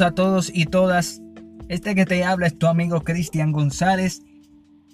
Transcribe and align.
A 0.00 0.12
todos 0.12 0.50
y 0.54 0.64
todas. 0.64 1.20
Este 1.68 1.94
que 1.94 2.06
te 2.06 2.24
habla 2.24 2.46
es 2.46 2.56
tu 2.56 2.66
amigo 2.66 3.02
Cristian 3.02 3.52
González 3.52 4.22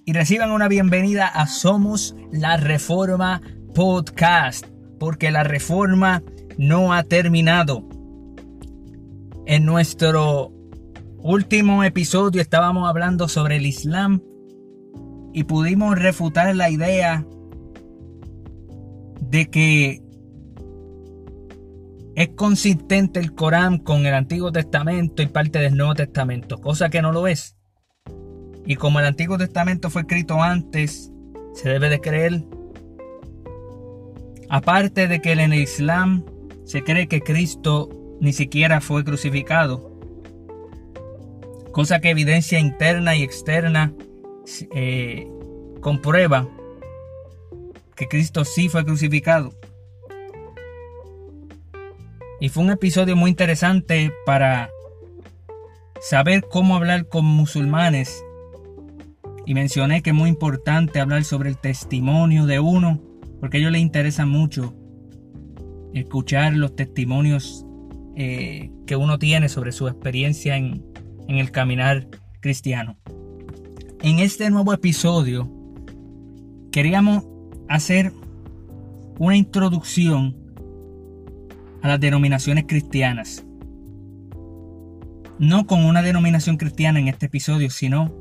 y 0.05 0.13
reciban 0.13 0.51
una 0.51 0.67
bienvenida 0.67 1.29
a 1.29 1.47
Somos 1.47 2.17
la 2.33 2.57
Reforma 2.57 3.41
Podcast, 3.77 4.67
porque 4.99 5.31
la 5.31 5.45
reforma 5.45 6.25
no 6.59 6.93
ha 6.93 7.05
terminado. 7.05 7.89
En 9.47 9.65
nuestro 9.67 10.53
último 11.19 11.85
episodio 11.85 12.43
estábamos 12.43 12.89
hablando 12.89 13.29
sobre 13.29 13.57
el 13.57 13.67
Islam 13.67 14.21
y 15.33 15.45
pudimos 15.45 15.97
refutar 15.97 16.57
la 16.57 16.71
idea 16.71 17.25
de 19.21 19.49
que 19.49 20.03
es 22.19 22.31
consistente 22.31 23.21
el 23.21 23.33
Corán 23.33 23.79
con 23.79 24.05
el 24.05 24.13
Antiguo 24.13 24.51
Testamento 24.51 25.23
y 25.23 25.27
parte 25.27 25.61
del 25.61 25.77
Nuevo 25.77 25.95
Testamento, 25.95 26.59
cosa 26.59 26.91
que 26.91 27.01
no 27.01 27.13
lo 27.13 27.29
es. 27.29 27.57
Y 28.67 28.75
como 28.75 28.99
el 28.99 29.07
Antiguo 29.07 29.39
Testamento 29.39 29.89
fue 29.89 30.01
escrito 30.01 30.43
antes, 30.43 31.13
se 31.55 31.69
debe 31.69 31.89
de 31.89 32.01
creer. 32.01 32.43
Aparte 34.51 35.07
de 35.07 35.21
que 35.21 35.31
en 35.31 35.39
el 35.39 35.55
Islam 35.55 36.25
se 36.65 36.83
cree 36.83 37.07
que 37.07 37.21
Cristo 37.21 37.89
ni 38.21 38.33
siquiera 38.33 38.81
fue 38.81 39.05
crucificado, 39.05 39.97
cosa 41.71 42.01
que 42.01 42.11
evidencia 42.11 42.59
interna 42.59 43.15
y 43.15 43.23
externa 43.23 43.95
eh, 44.75 45.29
comprueba 45.81 46.49
que 47.95 48.09
Cristo 48.09 48.45
sí 48.45 48.69
fue 48.69 48.85
crucificado. 48.85 49.53
Y 52.41 52.51
fue 52.51 52.63
un 52.63 52.71
episodio 52.71 53.17
muy 53.17 53.31
interesante 53.31 54.13
para 54.25 54.71
saber 56.01 56.47
cómo 56.49 56.77
hablar 56.77 57.09
con 57.09 57.25
musulmanes. 57.25 58.25
Y 59.45 59.55
mencioné 59.55 60.03
que 60.03 60.11
es 60.11 60.17
muy 60.17 60.29
importante 60.29 61.01
hablar 61.01 61.25
sobre 61.25 61.49
el 61.49 61.59
testimonio 61.59 62.47
de 62.47 62.61
uno, 62.61 63.01
porque 63.41 63.57
a 63.57 63.61
ellos 63.61 63.73
les 63.73 63.81
interesa 63.81 64.25
mucho 64.25 64.75
escuchar 65.95 66.55
los 66.55 66.77
testimonios 66.77 67.65
eh, 68.15 68.71
que 68.87 68.95
uno 68.95 69.19
tiene 69.19 69.49
sobre 69.49 69.73
su 69.73 69.89
experiencia 69.89 70.57
en, 70.57 70.85
en 71.27 71.39
el 71.39 71.51
caminar 71.51 72.07
cristiano. 72.41 72.97
En 74.01 74.21
este 74.21 74.49
nuevo 74.51 74.73
episodio 74.73 75.51
queríamos 76.71 77.25
hacer 77.69 78.13
una 79.19 79.37
introducción 79.37 80.37
a 81.83 81.89
las 81.89 82.01
denominaciones 82.01 82.65
cristianas. 82.67 83.45
No 85.39 85.67
con 85.67 85.85
una 85.85 86.03
denominación 86.03 86.57
cristiana 86.57 86.99
en 86.99 87.09
este 87.09 87.27
episodio, 87.27 87.71
sino 87.71 88.13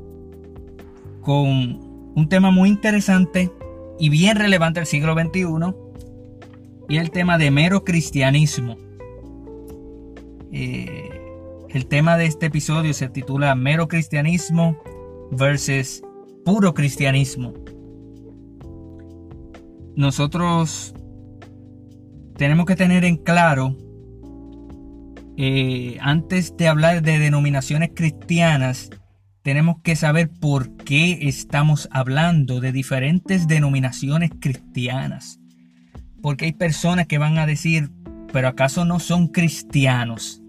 con 1.21 1.79
un 2.15 2.29
tema 2.29 2.51
muy 2.51 2.69
interesante 2.69 3.51
y 3.99 4.09
bien 4.09 4.37
relevante 4.37 4.79
del 4.79 4.87
siglo 4.87 5.13
XXI 5.13 5.73
y 6.89 6.97
el 6.97 7.11
tema 7.11 7.37
de 7.37 7.51
mero 7.51 7.83
cristianismo. 7.83 8.77
Eh, 10.51 11.09
el 11.69 11.85
tema 11.87 12.17
de 12.17 12.25
este 12.25 12.45
episodio 12.45 12.93
se 12.93 13.09
titula 13.09 13.53
Mero 13.55 13.87
cristianismo 13.87 14.77
versus 15.31 16.01
puro 16.45 16.73
cristianismo. 16.73 17.53
Nosotros 19.95 20.93
tenemos 22.37 22.65
que 22.65 22.75
tener 22.75 23.03
en 23.03 23.17
claro, 23.17 23.75
eh, 25.37 25.97
antes 26.01 26.55
de 26.55 26.67
hablar 26.67 27.01
de 27.01 27.19
denominaciones 27.19 27.91
cristianas, 27.95 28.89
tenemos 29.41 29.77
que 29.81 29.95
saber 29.95 30.29
por 30.29 30.75
qué 30.77 31.19
estamos 31.27 31.87
hablando 31.91 32.59
de 32.59 32.71
diferentes 32.71 33.47
denominaciones 33.47 34.31
cristianas. 34.39 35.39
Porque 36.21 36.45
hay 36.45 36.53
personas 36.53 37.07
que 37.07 37.17
van 37.17 37.37
a 37.37 37.45
decir, 37.45 37.89
pero 38.33 38.49
¿acaso 38.49 38.85
no 38.85 38.99
son 38.99 39.27
cristianos? 39.27 40.41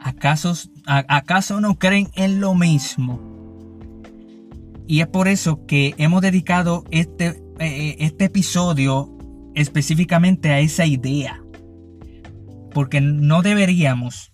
¿Acaso, 0.00 0.54
¿Acaso 0.86 1.60
no 1.60 1.78
creen 1.78 2.08
en 2.14 2.40
lo 2.40 2.54
mismo? 2.54 3.20
Y 4.86 5.00
es 5.00 5.06
por 5.06 5.28
eso 5.28 5.64
que 5.66 5.94
hemos 5.96 6.20
dedicado 6.20 6.84
este, 6.90 7.28
eh, 7.28 7.36
eh, 7.60 7.96
este 8.00 8.26
episodio 8.26 9.16
específicamente 9.54 10.50
a 10.50 10.60
esa 10.60 10.86
idea. 10.86 11.42
Porque 12.72 13.00
no 13.00 13.42
deberíamos, 13.42 14.32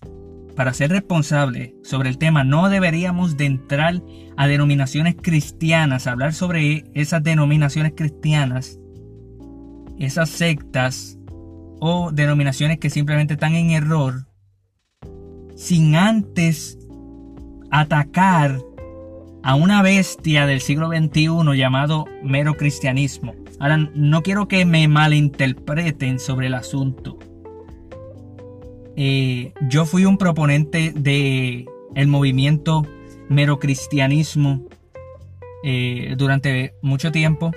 para 0.55 0.73
ser 0.73 0.91
responsables 0.91 1.73
sobre 1.83 2.09
el 2.09 2.17
tema, 2.17 2.43
no 2.43 2.69
deberíamos 2.69 3.37
de 3.37 3.45
entrar 3.45 4.01
a 4.37 4.47
denominaciones 4.47 5.15
cristianas, 5.21 6.07
hablar 6.07 6.33
sobre 6.33 6.85
esas 6.93 7.23
denominaciones 7.23 7.93
cristianas, 7.95 8.79
esas 9.97 10.29
sectas 10.29 11.17
o 11.81 12.11
denominaciones 12.11 12.79
que 12.79 12.89
simplemente 12.89 13.33
están 13.33 13.55
en 13.55 13.71
error, 13.71 14.27
sin 15.55 15.95
antes 15.95 16.77
atacar 17.71 18.57
a 19.43 19.55
una 19.55 19.81
bestia 19.81 20.45
del 20.45 20.61
siglo 20.61 20.89
XXI 20.89 21.57
llamado 21.57 22.05
mero 22.23 22.55
cristianismo. 22.55 23.33
Ahora, 23.59 23.77
no 23.77 24.23
quiero 24.23 24.47
que 24.47 24.65
me 24.65 24.87
malinterpreten 24.87 26.19
sobre 26.19 26.47
el 26.47 26.53
asunto. 26.53 27.17
Eh, 28.95 29.53
yo 29.69 29.85
fui 29.85 30.05
un 30.05 30.17
proponente 30.17 30.93
de 30.95 31.65
el 31.95 32.07
movimiento 32.07 32.85
mero 33.29 33.59
cristianismo 33.59 34.65
eh, 35.63 36.15
durante 36.17 36.73
mucho 36.81 37.11
tiempo, 37.11 37.51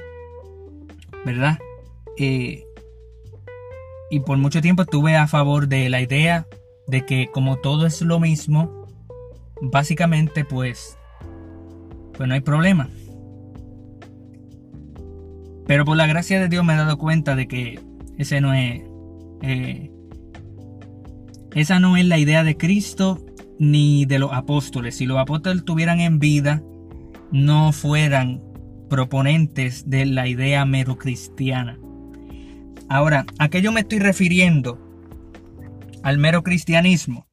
¿verdad? 1.25 1.59
Eh, 2.19 2.65
y 4.11 4.21
por 4.21 4.39
mucho 4.39 4.61
tiempo 4.61 4.83
estuve 4.83 5.17
a 5.17 5.27
favor 5.27 5.69
de 5.69 5.89
la 5.89 6.01
idea 6.01 6.47
de 6.87 7.07
que 7.07 7.31
como 7.33 7.57
todo 7.57 7.87
es 7.87 8.03
lo 8.03 8.21
mismo, 8.21 8.87
básicamente 9.61 10.45
pues, 10.45 10.99
pues 12.13 12.29
no 12.29 12.35
hay 12.35 12.41
problema. 12.41 12.89
Pero 15.67 15.85
por 15.85 15.97
la 15.97 16.07
gracia 16.07 16.41
de 16.41 16.49
Dios 16.49 16.65
me 16.65 16.75
he 16.75 16.77
dado 16.77 16.99
cuenta 16.99 17.37
de 17.37 17.47
que 17.47 17.81
ese 18.19 18.41
no 18.41 18.53
es. 18.55 18.83
Eh, 19.43 19.91
esa 21.55 21.81
no 21.81 21.97
es 21.97 22.07
la 22.07 22.19
idea 22.19 22.45
de 22.45 22.57
Cristo 22.57 23.25
ni 23.59 24.07
de 24.07 24.19
los 24.19 24.33
apóstoles. 24.33 24.97
Si 24.97 25.07
los 25.07 25.19
apóstoles 25.19 25.59
estuvieran 25.59 26.01
en 26.01 26.19
vida, 26.19 26.63
no 27.31 27.73
fueran 27.73 28.43
proponentes 28.89 29.89
de 29.89 30.05
la 30.07 30.29
idea 30.29 30.65
mero 30.65 30.99
cristiana. 30.99 31.79
Ahora, 32.89 33.25
¿a 33.39 33.49
qué 33.49 33.63
yo 33.63 33.73
me 33.73 33.81
estoy 33.81 34.01
refiriendo? 34.01 34.79
Al 36.03 36.19
mero 36.19 36.43
cristianismo. 36.43 37.27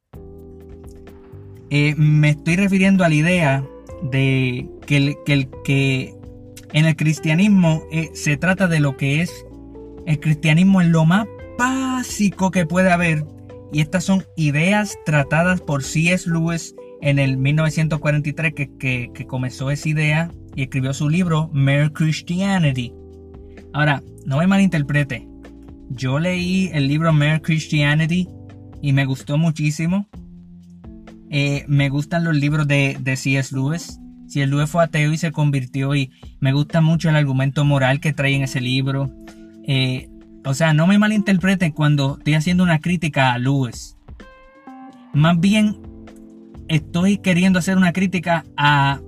Eh, 1.68 1.94
me 1.96 2.30
estoy 2.30 2.56
refiriendo 2.56 3.04
a 3.04 3.08
la 3.08 3.14
idea 3.14 3.64
de 4.10 4.68
que, 4.86 4.96
el, 4.96 5.48
que 5.64 6.14
en 6.72 6.86
el 6.86 6.96
cristianismo 6.96 7.82
eh, 7.90 8.10
se 8.14 8.36
trata 8.36 8.68
de 8.68 8.80
lo 8.80 8.96
que 8.96 9.22
es 9.22 9.30
el 10.06 10.20
cristianismo 10.20 10.80
en 10.80 10.92
lo 10.92 11.04
más 11.04 11.26
básico 11.58 12.50
que 12.50 12.66
puede 12.66 12.90
haber. 12.90 13.24
Y 13.72 13.80
estas 13.80 14.04
son 14.04 14.24
ideas 14.36 14.98
tratadas 15.04 15.60
por 15.60 15.84
C.S. 15.84 16.28
Lewis 16.28 16.74
en 17.00 17.18
el 17.18 17.36
1943 17.36 18.54
que, 18.54 18.70
que, 18.78 19.26
comenzó 19.26 19.70
esa 19.70 19.88
idea 19.88 20.30
y 20.56 20.62
escribió 20.62 20.92
su 20.92 21.08
libro 21.08 21.50
Mere 21.52 21.92
Christianity. 21.92 22.92
Ahora, 23.72 24.02
no 24.26 24.38
me 24.38 24.46
malinterprete. 24.46 25.28
Yo 25.90 26.18
leí 26.18 26.70
el 26.72 26.88
libro 26.88 27.12
Mere 27.12 27.40
Christianity 27.40 28.28
y 28.82 28.92
me 28.92 29.04
gustó 29.04 29.38
muchísimo. 29.38 30.08
Eh, 31.30 31.64
me 31.68 31.88
gustan 31.88 32.24
los 32.24 32.34
libros 32.34 32.66
de, 32.66 32.96
de 33.00 33.16
C.S. 33.16 33.54
Lewis 33.54 33.99
si 34.30 34.40
el 34.40 34.50
Lewis 34.50 34.70
fue 34.70 34.84
ateo 34.84 35.12
y 35.12 35.18
se 35.18 35.32
convirtió 35.32 35.94
y 35.96 36.12
me 36.38 36.52
gusta 36.52 36.80
mucho 36.80 37.08
el 37.08 37.16
argumento 37.16 37.64
moral 37.64 37.98
que 37.98 38.12
trae 38.12 38.34
en 38.34 38.42
ese 38.42 38.60
libro. 38.60 39.10
Eh, 39.66 40.08
o 40.44 40.54
sea, 40.54 40.72
no 40.72 40.86
me 40.86 40.98
malinterpreten 40.98 41.72
cuando 41.72 42.16
estoy 42.16 42.34
haciendo 42.34 42.62
una 42.62 42.78
crítica 42.78 43.32
a 43.32 43.38
Lewis. 43.38 43.96
Más 45.12 45.38
bien 45.40 45.76
estoy 46.68 47.18
queriendo 47.18 47.58
hacer 47.58 47.76
una 47.76 47.92
crítica 47.92 48.44
a, 48.56 49.00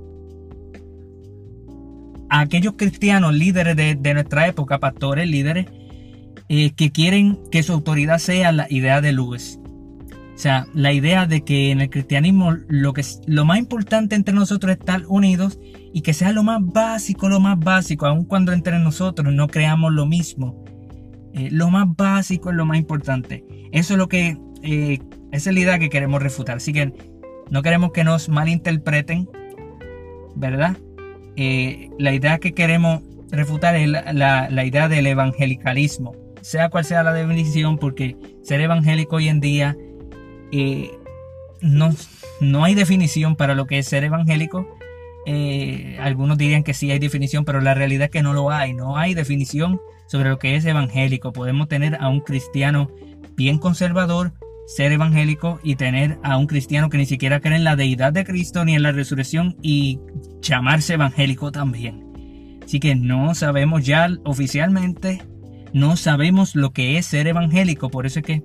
aquellos 2.28 2.74
cristianos 2.76 3.32
líderes 3.32 3.76
de, 3.76 4.14
nuestra 4.14 4.48
época, 4.48 4.80
pastores, 4.80 5.28
líderes, 5.28 5.66
eh, 6.48 6.72
que 6.72 6.90
quieren 6.90 7.38
que 7.52 7.62
su 7.62 7.72
autoridad 7.72 8.18
sea 8.18 8.50
la 8.50 8.66
idea 8.68 9.00
de 9.00 9.12
Lewis. 9.12 9.60
O 10.34 10.38
sea, 10.38 10.66
la 10.74 10.92
idea 10.92 11.26
de 11.26 11.42
que 11.42 11.70
en 11.70 11.80
el 11.80 11.90
cristianismo 11.90 12.52
lo, 12.68 12.92
que, 12.92 13.02
lo 13.26 13.44
más 13.44 13.58
importante 13.58 14.16
entre 14.16 14.34
nosotros 14.34 14.72
es 14.72 14.78
estar 14.78 15.02
unidos 15.06 15.58
y 15.92 16.00
que 16.00 16.14
sea 16.14 16.32
lo 16.32 16.42
más 16.42 16.60
básico, 16.62 17.28
lo 17.28 17.38
más 17.38 17.58
básico, 17.58 18.06
aun 18.06 18.24
cuando 18.24 18.52
entre 18.52 18.78
nosotros 18.78 19.32
no 19.32 19.48
creamos 19.48 19.92
lo 19.92 20.06
mismo. 20.06 20.64
Eh, 21.34 21.48
lo 21.50 21.70
más 21.70 21.86
básico 21.96 22.50
es 22.50 22.56
lo 22.56 22.64
más 22.64 22.78
importante. 22.78 23.44
Eso 23.72 23.94
es 23.94 23.98
lo 23.98 24.08
que 24.08 24.38
eh, 24.62 24.98
esa 25.32 25.50
es 25.50 25.54
la 25.54 25.60
idea 25.60 25.78
que 25.78 25.90
queremos 25.90 26.22
refutar. 26.22 26.56
Así 26.56 26.72
que 26.72 26.92
no 27.50 27.62
queremos 27.62 27.92
que 27.92 28.04
nos 28.04 28.28
malinterpreten, 28.28 29.28
¿verdad? 30.34 30.76
Eh, 31.36 31.90
la 31.98 32.14
idea 32.14 32.38
que 32.38 32.52
queremos 32.52 33.02
refutar 33.30 33.74
es 33.76 33.88
la, 33.88 34.64
idea 34.64 34.88
del 34.88 35.06
evangelicalismo, 35.06 36.14
sea 36.42 36.68
cual 36.68 36.84
sea 36.84 37.02
la 37.02 37.14
definición, 37.14 37.78
porque 37.78 38.16
ser 38.42 38.60
evangélico 38.60 39.16
hoy 39.16 39.28
en 39.28 39.40
día 39.40 39.76
no, 41.60 41.90
no 42.40 42.64
hay 42.64 42.74
definición 42.74 43.36
para 43.36 43.54
lo 43.54 43.66
que 43.66 43.78
es 43.78 43.86
ser 43.86 44.04
evangélico. 44.04 44.66
Eh, 45.24 45.98
algunos 46.00 46.36
dirían 46.36 46.64
que 46.64 46.74
sí 46.74 46.90
hay 46.90 46.98
definición, 46.98 47.44
pero 47.44 47.60
la 47.60 47.74
realidad 47.74 48.06
es 48.06 48.10
que 48.10 48.22
no 48.22 48.32
lo 48.32 48.50
hay. 48.50 48.74
No 48.74 48.96
hay 48.96 49.14
definición 49.14 49.80
sobre 50.06 50.30
lo 50.30 50.38
que 50.38 50.56
es 50.56 50.64
evangélico. 50.64 51.32
Podemos 51.32 51.68
tener 51.68 51.96
a 52.00 52.08
un 52.08 52.20
cristiano 52.20 52.90
bien 53.36 53.58
conservador, 53.58 54.32
ser 54.66 54.92
evangélico 54.92 55.60
y 55.62 55.76
tener 55.76 56.18
a 56.22 56.36
un 56.36 56.46
cristiano 56.46 56.90
que 56.90 56.98
ni 56.98 57.06
siquiera 57.06 57.40
cree 57.40 57.56
en 57.56 57.64
la 57.64 57.76
deidad 57.76 58.12
de 58.12 58.24
Cristo 58.24 58.64
ni 58.64 58.74
en 58.74 58.82
la 58.82 58.92
resurrección 58.92 59.56
y 59.62 60.00
llamarse 60.40 60.94
evangélico 60.94 61.52
también. 61.52 62.12
Así 62.64 62.80
que 62.80 62.94
no 62.94 63.34
sabemos 63.34 63.84
ya 63.84 64.08
oficialmente, 64.24 65.22
no 65.72 65.96
sabemos 65.96 66.54
lo 66.54 66.72
que 66.72 66.98
es 66.98 67.06
ser 67.06 67.26
evangélico. 67.26 67.90
Por 67.90 68.06
eso 68.06 68.20
es 68.20 68.24
que 68.24 68.42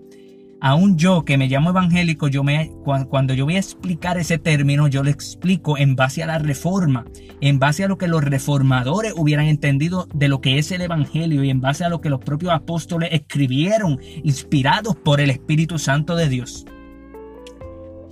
aún 0.62 0.98
yo 0.98 1.24
que 1.26 1.38
me 1.38 1.48
llamo 1.48 1.70
evangélico, 1.70 2.28
yo 2.28 2.44
me, 2.44 2.72
cuando 3.10 3.34
yo 3.34 3.46
voy 3.46 3.56
a 3.56 3.60
explicar 3.60 4.18
ese 4.18 4.38
término, 4.38 4.88
yo 4.88 5.04
lo 5.04 5.10
explico 5.10 5.78
en 5.78 5.96
base 5.96 6.24
a 6.24 6.28
la 6.28 6.40
reforma, 6.40 7.06
en 7.42 7.60
base 7.60 7.84
a 7.84 7.88
lo 7.88 7.98
que 7.98 8.08
los 8.08 8.24
reformadores 8.24 9.14
hubieran 9.16 9.46
entendido 9.46 10.08
de 10.14 10.28
lo 10.28 10.42
que 10.42 10.58
es 10.58 10.72
el 10.72 10.82
evangelio 10.82 11.44
y 11.44 11.50
en 11.50 11.62
base 11.62 11.84
a 11.84 11.90
lo 11.90 12.02
que 12.02 12.10
los 12.10 12.20
propios 12.20 12.54
apóstoles 12.54 13.10
escribieron, 13.12 14.00
inspirados 14.24 14.96
por 14.96 15.22
el 15.22 15.30
Espíritu 15.30 15.80
Santo 15.80 16.16
de 16.16 16.30
Dios. 16.30 16.66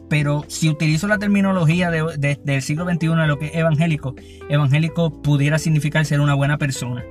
Pero 0.08 0.46
si 0.48 0.70
utilizo 0.70 1.08
la 1.08 1.18
terminología 1.18 1.90
del 1.90 2.62
siglo 2.62 2.86
XXI 2.86 3.08
de 3.08 3.28
lo 3.28 3.40
que 3.40 3.48
es 3.48 3.56
evangélico, 3.56 4.14
evangélico 4.50 5.22
pudiera 5.24 5.58
significar 5.58 6.06
ser 6.06 6.20
una 6.20 6.36
buena 6.36 6.60
persona. 6.60 7.04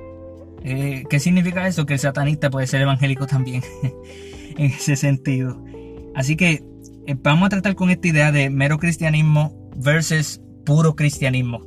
Eh, 0.65 1.05
¿Qué 1.09 1.21
significa 1.21 1.67
eso? 1.69 1.87
Que 1.87 1.95
el 1.95 2.01
satanista 2.01 2.51
puede 2.51 2.67
ser 2.67 2.81
evangélico 2.81 3.27
también. 3.27 3.63
en 4.57 4.67
ese 4.67 4.97
sentido. 4.97 5.63
Así 6.15 6.37
que 6.37 6.65
eh, 7.07 7.17
vamos 7.23 7.47
a 7.47 7.51
tratar 7.51 7.75
con 7.75 7.91
esta 7.91 8.09
idea 8.09 8.33
de 8.33 8.51
mero 8.51 8.79
cristianismo 8.79 9.71
versus 9.77 10.41
puro 10.65 10.97
cristianismo. 10.97 11.61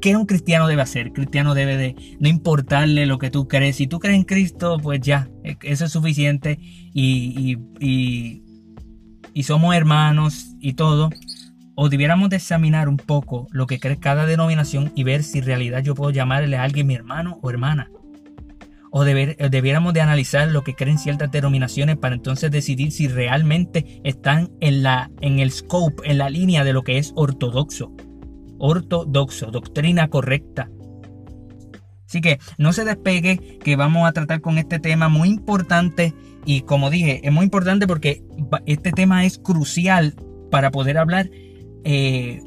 ¿Qué 0.00 0.16
un 0.16 0.26
cristiano 0.26 0.66
debe 0.66 0.82
hacer? 0.82 1.12
cristiano 1.12 1.54
debe 1.54 1.78
de 1.78 2.16
no 2.20 2.28
importarle 2.28 3.06
lo 3.06 3.18
que 3.18 3.30
tú 3.30 3.48
crees. 3.48 3.76
Si 3.76 3.86
tú 3.86 4.00
crees 4.00 4.16
en 4.16 4.24
Cristo, 4.24 4.78
pues 4.82 5.00
ya, 5.00 5.30
e, 5.42 5.56
eso 5.62 5.86
es 5.86 5.92
suficiente 5.92 6.58
y, 6.92 7.56
y, 7.80 8.42
y, 9.32 9.42
somos 9.44 9.74
hermanos 9.74 10.54
y 10.60 10.74
todo. 10.74 11.10
O 11.76 11.88
debiéramos 11.88 12.28
de 12.28 12.36
examinar 12.36 12.88
un 12.88 12.98
poco 12.98 13.48
lo 13.50 13.66
que 13.66 13.80
cree 13.80 13.98
cada 13.98 14.26
denominación 14.26 14.92
y 14.94 15.02
ver 15.02 15.24
si 15.24 15.38
en 15.38 15.46
realidad 15.46 15.82
yo 15.82 15.94
puedo 15.94 16.10
llamarle 16.10 16.56
a 16.56 16.62
alguien 16.62 16.86
mi 16.86 16.94
hermano 16.94 17.38
o 17.42 17.50
hermana 17.50 17.88
o 18.96 19.02
debiéramos 19.02 19.92
de 19.92 20.00
analizar 20.02 20.48
lo 20.52 20.62
que 20.62 20.76
creen 20.76 20.98
ciertas 20.98 21.28
denominaciones 21.32 21.96
para 21.96 22.14
entonces 22.14 22.52
decidir 22.52 22.92
si 22.92 23.08
realmente 23.08 24.00
están 24.04 24.52
en, 24.60 24.84
la, 24.84 25.10
en 25.20 25.40
el 25.40 25.50
scope, 25.50 26.08
en 26.08 26.18
la 26.18 26.30
línea 26.30 26.62
de 26.62 26.72
lo 26.72 26.84
que 26.84 26.98
es 26.98 27.12
ortodoxo. 27.16 27.92
Ortodoxo, 28.56 29.50
doctrina 29.50 30.06
correcta. 30.06 30.70
Así 32.06 32.20
que 32.20 32.38
no 32.56 32.72
se 32.72 32.84
despegue 32.84 33.58
que 33.58 33.74
vamos 33.74 34.08
a 34.08 34.12
tratar 34.12 34.40
con 34.40 34.58
este 34.58 34.78
tema 34.78 35.08
muy 35.08 35.28
importante 35.28 36.14
y 36.46 36.60
como 36.60 36.88
dije, 36.88 37.20
es 37.24 37.32
muy 37.32 37.42
importante 37.42 37.88
porque 37.88 38.22
este 38.64 38.92
tema 38.92 39.24
es 39.24 39.38
crucial 39.38 40.14
para 40.52 40.70
poder 40.70 40.98
hablar 40.98 41.28
eh, 41.82 42.42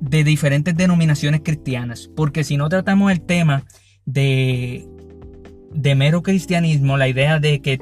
de 0.00 0.24
diferentes 0.24 0.76
denominaciones 0.76 1.42
cristianas. 1.44 2.10
Porque 2.16 2.42
si 2.42 2.56
no 2.56 2.68
tratamos 2.68 3.12
el 3.12 3.20
tema 3.20 3.62
de 4.06 4.88
de 5.70 5.94
mero 5.94 6.22
cristianismo, 6.22 6.96
la 6.96 7.08
idea 7.08 7.38
de 7.38 7.60
que 7.60 7.80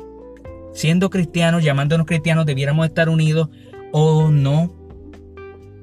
siendo 0.72 1.10
cristianos, 1.10 1.64
llamándonos 1.64 2.06
cristianos, 2.06 2.46
debiéramos 2.46 2.86
estar 2.86 3.08
unidos 3.08 3.48
o 3.92 4.30
no, 4.30 4.74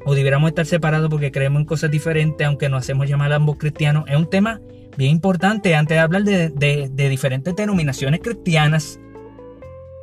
o 0.06 0.14
debiéramos 0.14 0.50
estar 0.50 0.66
separados 0.66 1.10
porque 1.10 1.32
creemos 1.32 1.62
en 1.62 1.66
cosas 1.66 1.90
diferentes, 1.90 2.46
aunque 2.46 2.70
nos 2.70 2.84
hacemos 2.84 3.08
llamar 3.08 3.32
a 3.32 3.38
ambos 3.38 3.58
cristianos, 3.58 4.06
es 4.08 4.16
un 4.16 4.30
tema 4.30 4.62
bien 4.98 5.12
importante 5.12 5.76
antes 5.76 5.96
de 5.96 6.00
hablar 6.00 6.24
de, 6.24 6.92
diferentes 7.10 7.56
denominaciones 7.56 8.20
cristianas. 8.22 9.00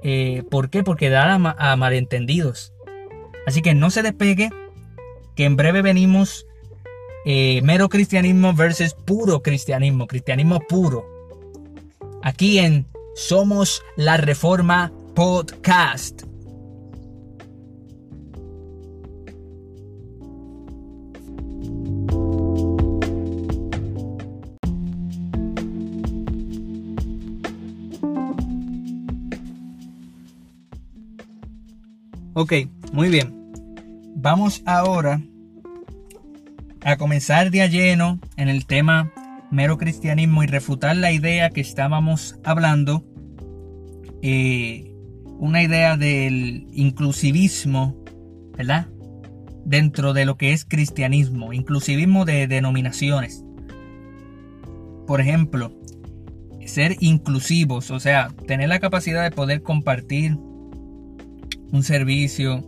Eh, 0.03 0.43
¿Por 0.51 0.71
qué? 0.71 0.83
Porque 0.83 1.11
da 1.11 1.35
a, 1.35 1.77
malentendidos. 1.77 2.73
Así 3.47 3.63
que 3.63 3.75
no 3.75 3.91
se 3.91 4.03
despegue, 4.03 4.51
que 5.37 5.45
en 5.45 5.57
breve 5.57 5.83
venimos 5.83 6.47
eh, 7.27 7.61
mero 7.63 7.89
cristianismo 7.89 8.55
versus 8.55 8.95
puro 8.95 9.43
cristianismo, 9.43 10.07
cristianismo 10.07 10.61
puro 10.61 11.05
aquí 12.23 12.59
en 12.59 12.87
Somos 13.15 13.83
la 13.97 14.17
Reforma 14.17 14.93
Podcast. 15.15 16.23
Ok, 32.33 32.53
muy 32.93 33.09
bien. 33.09 33.53
Vamos 34.17 34.63
ahora 34.65 35.21
a 36.83 36.97
comenzar 36.97 37.51
de 37.51 37.69
lleno 37.69 38.19
en 38.37 38.49
el 38.49 38.65
tema 38.65 39.13
mero 39.51 39.79
cristianismo 39.79 40.43
y 40.43 40.47
refutar 40.47 40.97
la 40.97 41.13
idea 41.13 41.51
que 41.51 41.61
estábamos 41.61 42.39
hablando, 42.45 43.05
eh, 44.23 44.95
una 45.39 45.63
idea 45.63 45.97
del 45.97 46.67
inclusivismo, 46.73 48.05
¿verdad? 48.57 48.89
Dentro 49.65 50.13
de 50.13 50.25
lo 50.25 50.37
que 50.37 50.53
es 50.53 50.65
cristianismo, 50.65 51.53
inclusivismo 51.53 52.25
de 52.25 52.47
denominaciones. 52.47 53.45
Por 55.07 55.21
ejemplo, 55.21 55.73
ser 56.67 56.97
inclusivos, 57.01 57.91
o 57.91 58.01
sea, 58.01 58.29
tener 58.47 58.69
la 58.69 58.79
capacidad 58.79 59.23
de 59.23 59.31
poder 59.31 59.63
compartir 59.63 60.37
un 61.73 61.83
servicio, 61.83 62.65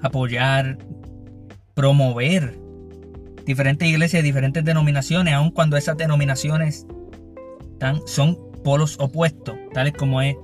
apoyar, 0.00 0.78
promover 1.74 2.65
diferentes 3.46 3.88
iglesias, 3.88 4.22
diferentes 4.24 4.64
denominaciones, 4.64 5.32
aun 5.32 5.50
cuando 5.50 5.76
esas 5.76 5.96
denominaciones 5.96 6.86
son 8.06 8.38
polos 8.64 8.96
opuestos, 8.98 9.56
tales 9.72 9.94
como 9.94 10.20
es 10.20 10.36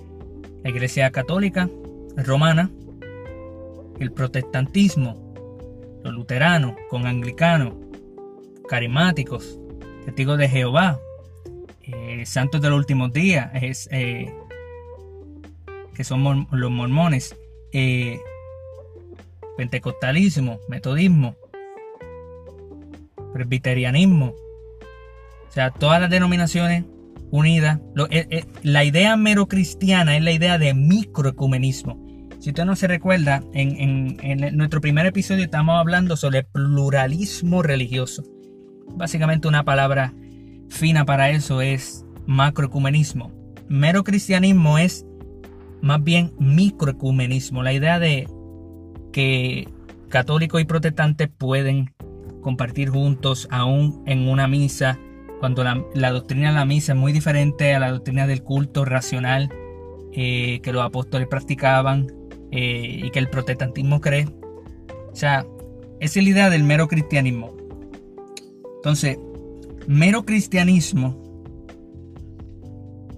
la 0.62 0.70
iglesia 0.70 1.10
católica, 1.10 1.68
romana, 2.16 2.70
el 3.98 4.12
protestantismo, 4.12 5.34
los 6.04 6.14
luteranos, 6.14 6.74
con 6.88 7.06
anglicanos, 7.06 7.74
carismáticos, 8.68 9.58
testigos 10.04 10.38
de 10.38 10.48
Jehová, 10.48 11.00
eh, 11.82 12.24
santos 12.24 12.62
de 12.62 12.70
los 12.70 12.78
últimos 12.78 13.12
días, 13.12 13.50
eh, 13.90 14.32
que 15.94 16.04
son 16.04 16.46
los 16.52 16.70
mormones, 16.70 17.34
eh, 17.72 18.20
pentecostalismo, 19.56 20.60
metodismo, 20.68 21.34
presbiterianismo. 23.32 24.34
O 25.48 25.52
sea, 25.52 25.70
todas 25.70 26.00
las 26.00 26.10
denominaciones 26.10 26.84
unidas. 27.32 27.80
Eh, 28.10 28.26
eh, 28.30 28.44
la 28.62 28.84
idea 28.84 29.16
mero 29.16 29.48
cristiana 29.48 30.16
es 30.16 30.22
la 30.22 30.32
idea 30.32 30.58
de 30.58 30.74
microecumenismo. 30.74 32.00
Si 32.38 32.50
usted 32.50 32.64
no 32.64 32.76
se 32.76 32.88
recuerda, 32.88 33.42
en, 33.52 34.16
nuestro 34.56 34.80
primer 34.80 35.06
episodio 35.06 35.44
estamos 35.44 35.78
hablando 35.78 36.16
sobre 36.16 36.42
pluralismo 36.42 37.62
religioso. 37.62 38.24
Básicamente 38.96 39.48
una 39.48 39.64
palabra 39.64 40.12
fina 40.68 41.04
para 41.04 41.30
eso 41.30 41.60
es 41.60 42.04
macroecumenismo. 42.26 43.32
Mero 43.68 44.04
cristianismo 44.04 44.78
es 44.78 45.06
más 45.80 46.02
bien 46.02 46.32
microecumenismo. 46.38 47.62
La 47.62 47.72
idea 47.72 47.98
de 47.98 48.26
que 49.12 49.68
católicos 50.08 50.60
y 50.60 50.64
protestantes 50.64 51.28
pueden 51.28 51.94
compartir 52.42 52.90
juntos, 52.90 53.48
aún 53.50 54.02
en 54.06 54.28
una 54.28 54.46
misa, 54.46 54.98
cuando 55.40 55.64
la, 55.64 56.10
doctrina 56.12 56.48
de 56.48 56.54
la 56.54 56.64
misa 56.64 56.92
es 56.92 56.98
muy 56.98 57.12
diferente 57.12 57.74
a 57.74 57.80
la 57.80 57.90
doctrina 57.90 58.26
del 58.26 58.42
culto 58.42 58.84
racional 58.84 59.50
eh, 60.12 60.60
que 60.62 60.72
los 60.72 60.84
apóstoles 60.84 61.26
practicaban 61.26 62.06
eh, 62.50 63.00
y 63.04 63.10
que 63.10 63.18
el 63.18 63.28
protestantismo 63.28 64.00
cree. 64.00 64.26
O 65.10 65.16
sea, 65.16 65.46
esa 66.00 66.18
es 66.18 66.24
la 66.24 66.30
idea 66.30 66.50
del 66.50 66.64
mero 66.64 66.86
cristianismo. 66.86 67.56
Entonces, 68.76 69.18
mero 69.86 70.24
cristianismo, 70.24 71.22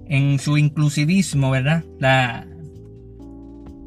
en 0.07 0.38
su 0.38 0.59
inclusivismo, 0.59 1.50
¿verdad? 1.50 1.85
La, 1.99 2.47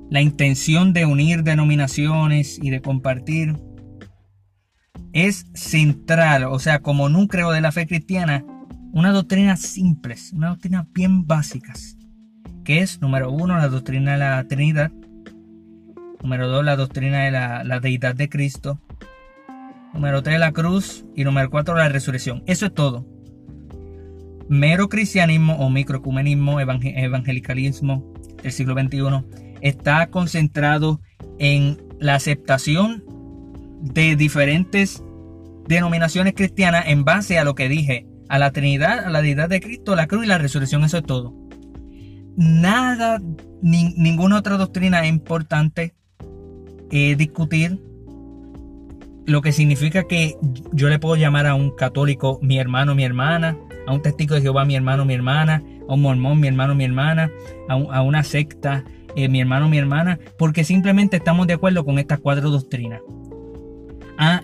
la 0.09 0.21
intención 0.21 0.93
de 0.93 1.05
unir 1.05 1.43
denominaciones 1.43 2.59
y 2.61 2.69
de 2.69 2.81
compartir, 2.81 3.55
es 5.13 5.47
central, 5.53 6.45
o 6.45 6.59
sea, 6.59 6.81
como 6.81 7.09
núcleo 7.09 7.51
de 7.51 7.61
la 7.61 7.71
fe 7.71 7.87
cristiana, 7.87 8.45
una 8.93 9.11
doctrina 9.11 9.57
simples, 9.57 10.33
una 10.33 10.49
doctrina 10.49 10.87
bien 10.93 11.27
básicas, 11.27 11.97
que 12.63 12.79
es, 12.79 13.01
número 13.01 13.31
uno, 13.31 13.57
la 13.57 13.67
doctrina 13.67 14.13
de 14.13 14.17
la 14.17 14.43
Trinidad, 14.47 14.91
número 16.21 16.47
dos, 16.47 16.65
la 16.65 16.75
doctrina 16.75 17.23
de 17.23 17.31
la, 17.31 17.63
la 17.63 17.79
deidad 17.79 18.15
de 18.15 18.29
Cristo, 18.29 18.79
número 19.93 20.21
tres, 20.23 20.39
la 20.39 20.51
cruz, 20.51 21.05
y 21.15 21.23
número 21.23 21.49
cuatro, 21.49 21.75
la 21.75 21.89
resurrección. 21.89 22.43
Eso 22.45 22.67
es 22.67 22.73
todo. 22.73 23.05
Mero 24.49 24.87
cristianismo 24.87 25.55
o 25.55 25.69
microecumenismo, 25.69 26.59
evangelicalismo 26.59 28.13
del 28.41 28.51
siglo 28.51 28.75
XXI, 28.75 29.25
está 29.61 30.07
concentrado 30.07 31.01
en 31.39 31.81
la 31.99 32.15
aceptación 32.15 33.03
de 33.81 34.15
diferentes 34.15 35.03
denominaciones 35.67 36.33
cristianas 36.33 36.85
en 36.87 37.03
base 37.03 37.39
a 37.39 37.43
lo 37.43 37.55
que 37.55 37.69
dije, 37.69 38.07
a 38.29 38.39
la 38.39 38.51
Trinidad, 38.51 39.05
a 39.05 39.09
la 39.09 39.21
deidad 39.21 39.49
de 39.49 39.61
Cristo, 39.61 39.95
la 39.95 40.07
cruz 40.07 40.25
y 40.25 40.27
la 40.27 40.37
resurrección, 40.37 40.83
eso 40.83 40.97
es 40.97 41.03
todo. 41.03 41.33
Nada, 42.35 43.19
ninguna 43.61 44.37
otra 44.37 44.57
doctrina 44.57 45.03
es 45.03 45.09
importante 45.09 45.95
eh, 46.91 47.15
discutir, 47.15 47.79
lo 49.27 49.41
que 49.41 49.51
significa 49.51 50.07
que 50.07 50.35
yo 50.71 50.87
le 50.87 50.99
puedo 50.99 51.17
llamar 51.17 51.47
a 51.47 51.53
un 51.53 51.71
católico 51.71 52.39
mi 52.41 52.59
hermano, 52.59 52.95
mi 52.95 53.03
hermana, 53.03 53.57
a 53.85 53.93
un 53.93 54.01
testigo 54.01 54.35
de 54.35 54.41
Jehová 54.41 54.63
mi 54.63 54.75
hermano, 54.75 55.03
mi 55.03 55.13
hermana, 55.13 55.61
a 55.87 55.93
un 55.93 56.01
mormón 56.01 56.39
mi 56.39 56.47
hermano, 56.47 56.75
mi 56.75 56.85
hermana, 56.85 57.29
a, 57.67 58.01
una 58.01 58.23
secta 58.23 58.85
eh, 59.17 59.27
mi 59.27 59.41
hermano, 59.41 59.67
mi 59.67 59.77
hermana, 59.77 60.17
porque 60.37 60.63
simplemente 60.63 61.17
estamos 61.17 61.45
de 61.45 61.53
acuerdo 61.53 61.83
con 61.83 61.99
estas 61.99 62.19
cuatro 62.19 62.49
doctrinas. 62.49 63.01
Ah, 64.17 64.41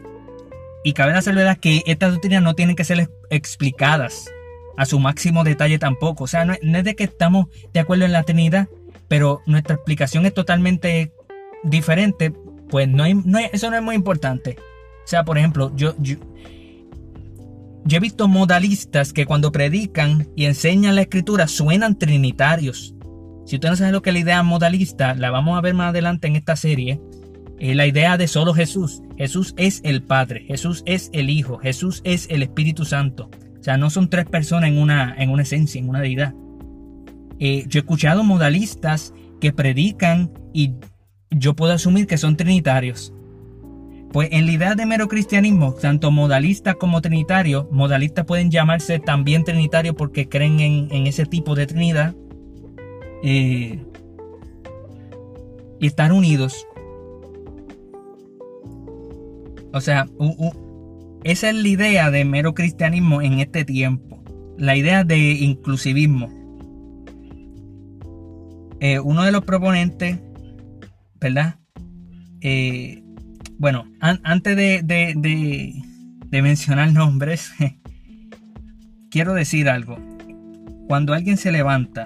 y 0.83 0.93
cabe 0.93 1.13
la 1.13 1.21
salvedad 1.21 1.57
que 1.57 1.83
estas 1.85 2.11
doctrinas 2.11 2.43
no 2.43 2.55
tienen 2.55 2.75
que 2.75 2.83
ser 2.83 3.09
explicadas 3.29 4.29
a 4.77 4.85
su 4.85 4.99
máximo 4.99 5.43
detalle 5.43 5.79
tampoco. 5.79 6.25
O 6.25 6.27
sea, 6.27 6.45
no, 6.45 6.53
es 6.53 6.83
de 6.83 6.95
que 6.95 7.05
estamos 7.05 7.47
de 7.73 7.79
acuerdo 7.79 8.05
en 8.05 8.11
la 8.11 8.23
Trinidad, 8.23 8.67
pero 9.07 9.41
nuestra 9.45 9.75
explicación 9.75 10.25
es 10.25 10.33
totalmente 10.33 11.13
diferente. 11.63 12.33
Pues 12.69 12.87
no, 12.87 13.05
eso 13.05 13.69
no 13.69 13.77
es 13.77 13.83
muy 13.83 13.95
importante. 13.95 14.57
O 15.03 15.07
sea, 15.07 15.23
por 15.23 15.37
ejemplo, 15.37 15.71
yo 15.75 15.95
he 17.89 17.99
visto 17.99 18.27
modalistas 18.27 19.13
que 19.13 19.25
cuando 19.25 19.51
predican 19.51 20.29
y 20.35 20.45
enseñan 20.45 20.95
la 20.95 21.01
escritura 21.01 21.47
suenan 21.47 21.97
trinitarios. 21.97 22.95
Si 23.45 23.55
usted 23.55 23.69
no 23.69 23.75
sabe 23.75 23.91
lo 23.91 24.01
que 24.01 24.09
es 24.09 24.13
la 24.13 24.19
idea 24.19 24.43
modalista, 24.43 25.15
la 25.15 25.29
vamos 25.29 25.57
a 25.57 25.61
ver 25.61 25.73
más 25.73 25.89
adelante 25.89 26.27
en 26.27 26.35
esta 26.35 26.55
serie 26.55 26.99
la 27.63 27.87
idea 27.87 28.17
de 28.17 28.27
solo 28.27 28.53
Jesús. 28.53 29.01
Jesús 29.17 29.53
es 29.57 29.79
el 29.85 30.03
Padre, 30.03 30.43
Jesús 30.47 30.83
es 30.85 31.09
el 31.13 31.29
Hijo, 31.29 31.57
Jesús 31.59 32.01
es 32.03 32.27
el 32.29 32.43
Espíritu 32.43 32.83
Santo. 32.83 33.29
O 33.59 33.63
sea, 33.63 33.77
no 33.77 33.89
son 33.89 34.09
tres 34.09 34.25
personas 34.25 34.69
en 34.69 34.77
una, 34.77 35.15
en 35.17 35.29
una 35.29 35.43
esencia, 35.43 35.79
en 35.79 35.87
una 35.87 36.01
deidad. 36.01 36.33
Eh, 37.39 37.63
yo 37.67 37.79
he 37.79 37.81
escuchado 37.81 38.23
modalistas 38.23 39.13
que 39.39 39.53
predican 39.53 40.31
y 40.51 40.73
yo 41.29 41.55
puedo 41.55 41.71
asumir 41.71 42.05
que 42.05 42.17
son 42.17 42.35
trinitarios. 42.35 43.13
Pues 44.11 44.29
en 44.31 44.45
la 44.45 44.51
idea 44.51 44.75
de 44.75 44.85
mero 44.85 45.07
cristianismo, 45.07 45.73
tanto 45.73 46.11
modalistas 46.11 46.75
como 46.75 47.01
trinitarios, 47.01 47.65
modalistas 47.71 48.25
pueden 48.25 48.51
llamarse 48.51 48.99
también 48.99 49.43
trinitarios 49.43 49.95
porque 49.95 50.29
creen 50.29 50.59
en, 50.59 51.07
ese 51.07 51.25
tipo 51.25 51.55
de 51.55 51.65
trinidad. 51.65 52.13
Eh, 53.23 53.81
y 55.79 55.87
estar 55.87 56.11
unidos. 56.11 56.67
O 59.73 59.81
sea, 59.81 60.07
esa 61.23 61.49
es 61.49 61.55
la 61.55 61.67
idea 61.67 62.11
de 62.11 62.25
mero 62.25 62.53
cristianismo 62.53 63.23
en 63.23 63.39
este 63.39 63.65
tiempo. 63.65 64.23
La 64.55 64.75
idea 64.75 65.03
de 65.03 65.17
inclusivismo. 65.31 66.29
Eh, 68.79 68.99
uno 68.99 69.23
de 69.23 69.31
los 69.31 69.43
proponentes, 69.43 70.19
¿verdad? 71.19 71.55
Eh, 72.41 73.01
bueno, 73.57 73.85
antes 73.99 74.55
de, 74.55 75.81
mencionar 76.29 76.91
nombres, 76.91 77.51
quiero 79.09 79.33
decir 79.33 79.69
algo. 79.69 79.97
Cuando 80.87 81.13
alguien 81.13 81.37
se 81.37 81.51
levanta, 81.51 82.05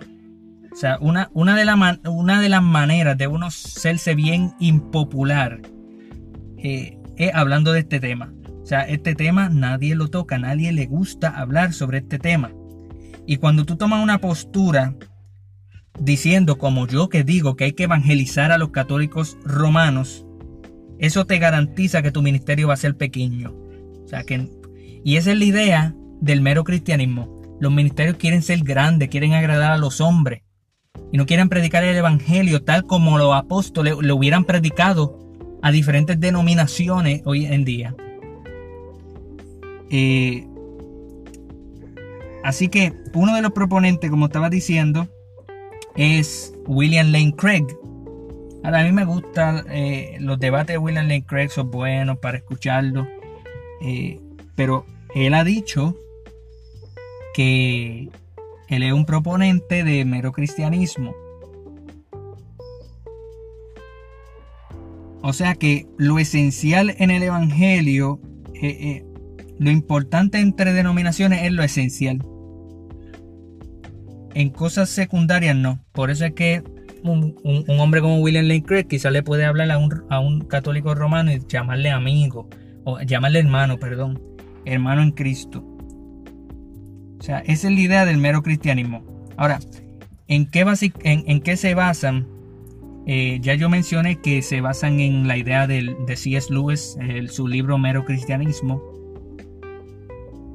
o 0.71 0.75
sea, 0.75 1.00
una, 1.01 1.55
de 1.55 2.50
las 2.50 2.63
maneras 2.63 3.17
de 3.17 3.27
uno 3.27 3.51
serse 3.51 4.15
bien 4.15 4.53
impopular 4.59 5.59
eh, 6.59 6.97
hablando 7.33 7.74
de 7.74 7.79
este 7.79 8.00
tema. 8.00 8.33
O 8.62 8.65
sea, 8.65 8.81
este 8.81 9.15
tema 9.15 9.50
nadie 9.50 9.95
lo 9.95 10.09
toca, 10.09 10.38
nadie 10.38 10.71
le 10.71 10.86
gusta 10.86 11.29
hablar 11.29 11.74
sobre 11.74 12.00
este 12.00 12.19
tema. 12.19 12.51
Y 13.25 13.38
cuando 13.38 13.65
tú 13.65 13.75
tomas 13.75 14.03
una 14.03 14.19
postura 14.19 14.95
diciendo 16.00 16.57
como 16.57 16.88
yo 16.88 17.09
que 17.09 17.24
digo 17.24 17.55
que 17.55 17.65
hay 17.65 17.74
que 17.74 17.83
evangelizar 17.83 18.51
a 18.51 18.57
los 18.57 18.69
católicos 18.69 19.38
romanos, 19.43 20.25
eso 21.00 21.25
te 21.25 21.39
garantiza 21.39 22.01
que 22.01 22.12
tu 22.12 22.21
ministerio 22.21 22.67
va 22.67 22.74
a 22.74 22.77
ser 22.77 22.97
pequeño. 22.97 23.53
O 24.03 24.07
sea 24.07 24.24
que 24.24 24.50
y 25.03 25.15
esa 25.15 25.31
es 25.31 25.38
la 25.38 25.45
idea 25.45 25.95
del 26.19 26.41
mero 26.41 26.63
cristianismo. 26.63 27.41
Los 27.59 27.71
ministerios 27.71 28.17
quieren 28.17 28.41
ser 28.41 28.59
grandes, 28.59 29.09
quieren 29.09 29.33
agradar 29.33 29.71
a 29.71 29.77
los 29.77 30.01
hombres 30.01 30.43
y 31.12 31.17
no 31.17 31.25
quieren 31.25 31.50
predicar 31.50 31.83
el 31.83 31.95
evangelio 31.95 32.63
tal 32.63 32.86
como 32.86 33.17
los 33.17 33.33
apóstoles 33.33 33.95
lo 34.00 34.15
hubieran 34.15 34.43
predicado 34.43 35.26
a 35.61 35.71
diferentes 35.71 36.19
denominaciones 36.19 37.21
hoy 37.25 37.45
en 37.45 37.65
día. 37.65 37.95
Eh, 39.89 40.45
así 42.43 42.67
que 42.67 42.93
uno 43.13 43.35
de 43.35 43.41
los 43.41 43.51
proponentes, 43.51 44.09
como 44.09 44.25
estaba 44.25 44.49
diciendo, 44.49 45.07
es 45.95 46.53
William 46.65 47.11
Lane 47.11 47.33
Craig. 47.35 47.65
a 48.63 48.83
mí 48.83 48.91
me 48.91 49.05
gustan 49.05 49.65
eh, 49.69 50.17
los 50.19 50.39
debates 50.39 50.75
de 50.75 50.77
William 50.77 51.07
Lane 51.07 51.25
Craig, 51.25 51.49
son 51.49 51.71
buenos 51.71 52.19
para 52.19 52.37
escucharlos. 52.37 53.07
Eh, 53.81 54.19
pero 54.55 54.85
él 55.13 55.33
ha 55.33 55.43
dicho 55.43 55.95
que 57.33 58.09
él 58.67 58.83
es 58.83 58.91
un 58.91 59.05
proponente 59.05 59.83
de 59.83 60.03
mero 60.05 60.31
cristianismo. 60.31 61.15
O 65.21 65.33
sea 65.33 65.55
que 65.55 65.88
lo 65.97 66.19
esencial 66.19 66.95
en 67.00 67.12
el 67.12 67.24
Evangelio, 67.24 68.21
eh, 68.53 68.77
eh, 68.79 69.05
lo 69.59 69.71
importante 69.71 70.39
entre 70.39 70.74
denominaciones 70.74 71.43
es 71.43 71.51
lo 71.51 71.63
esencial. 71.63 72.24
En 74.33 74.50
cosas 74.50 74.89
secundarias 74.89 75.55
no. 75.55 75.83
Por 75.93 76.12
eso 76.12 76.25
es 76.25 76.33
que 76.33 76.63
un, 77.03 77.36
hombre 77.79 78.01
como 78.01 78.19
William 78.19 78.45
Lane 78.45 78.63
Craig 78.63 78.86
quizá 78.88 79.09
le 79.09 79.24
puede 79.24 79.45
hablar 79.45 79.71
a 79.71 80.19
un, 80.19 80.41
católico 80.41 80.93
romano 80.93 81.31
y 81.31 81.41
llamarle 81.47 81.89
amigo, 81.89 82.50
o 82.83 83.00
llamarle 83.01 83.39
hermano, 83.39 83.77
perdón, 83.79 84.21
hermano 84.65 85.01
en 85.01 85.12
Cristo. 85.12 85.63
O 87.19 87.24
sea, 87.24 87.39
esa 87.39 87.67
es 87.67 87.74
la 87.74 87.79
idea 87.79 88.05
del 88.05 88.17
mero 88.17 88.43
cristianismo. 88.43 89.03
Ahora, 89.38 89.59
¿en 90.27 90.45
qué, 90.45 90.65
en, 91.03 91.24
en 91.25 91.41
qué 91.41 91.57
se 91.57 91.74
basan 91.74 92.27
eh, 93.09 93.39
ya 93.41 93.55
yo 93.55 93.69
mencioné 93.69 94.19
que 94.19 94.41
se 94.41 94.59
basan 94.59 94.99
en 94.99 95.29
la 95.29 95.37
idea 95.37 95.65
de 95.65 95.95
C.S. 96.17 96.53
Lewis, 96.53 96.97
su 97.29 97.47
libro 97.47 97.77
Mero 97.77 98.03
Cristianismo. 98.03 98.83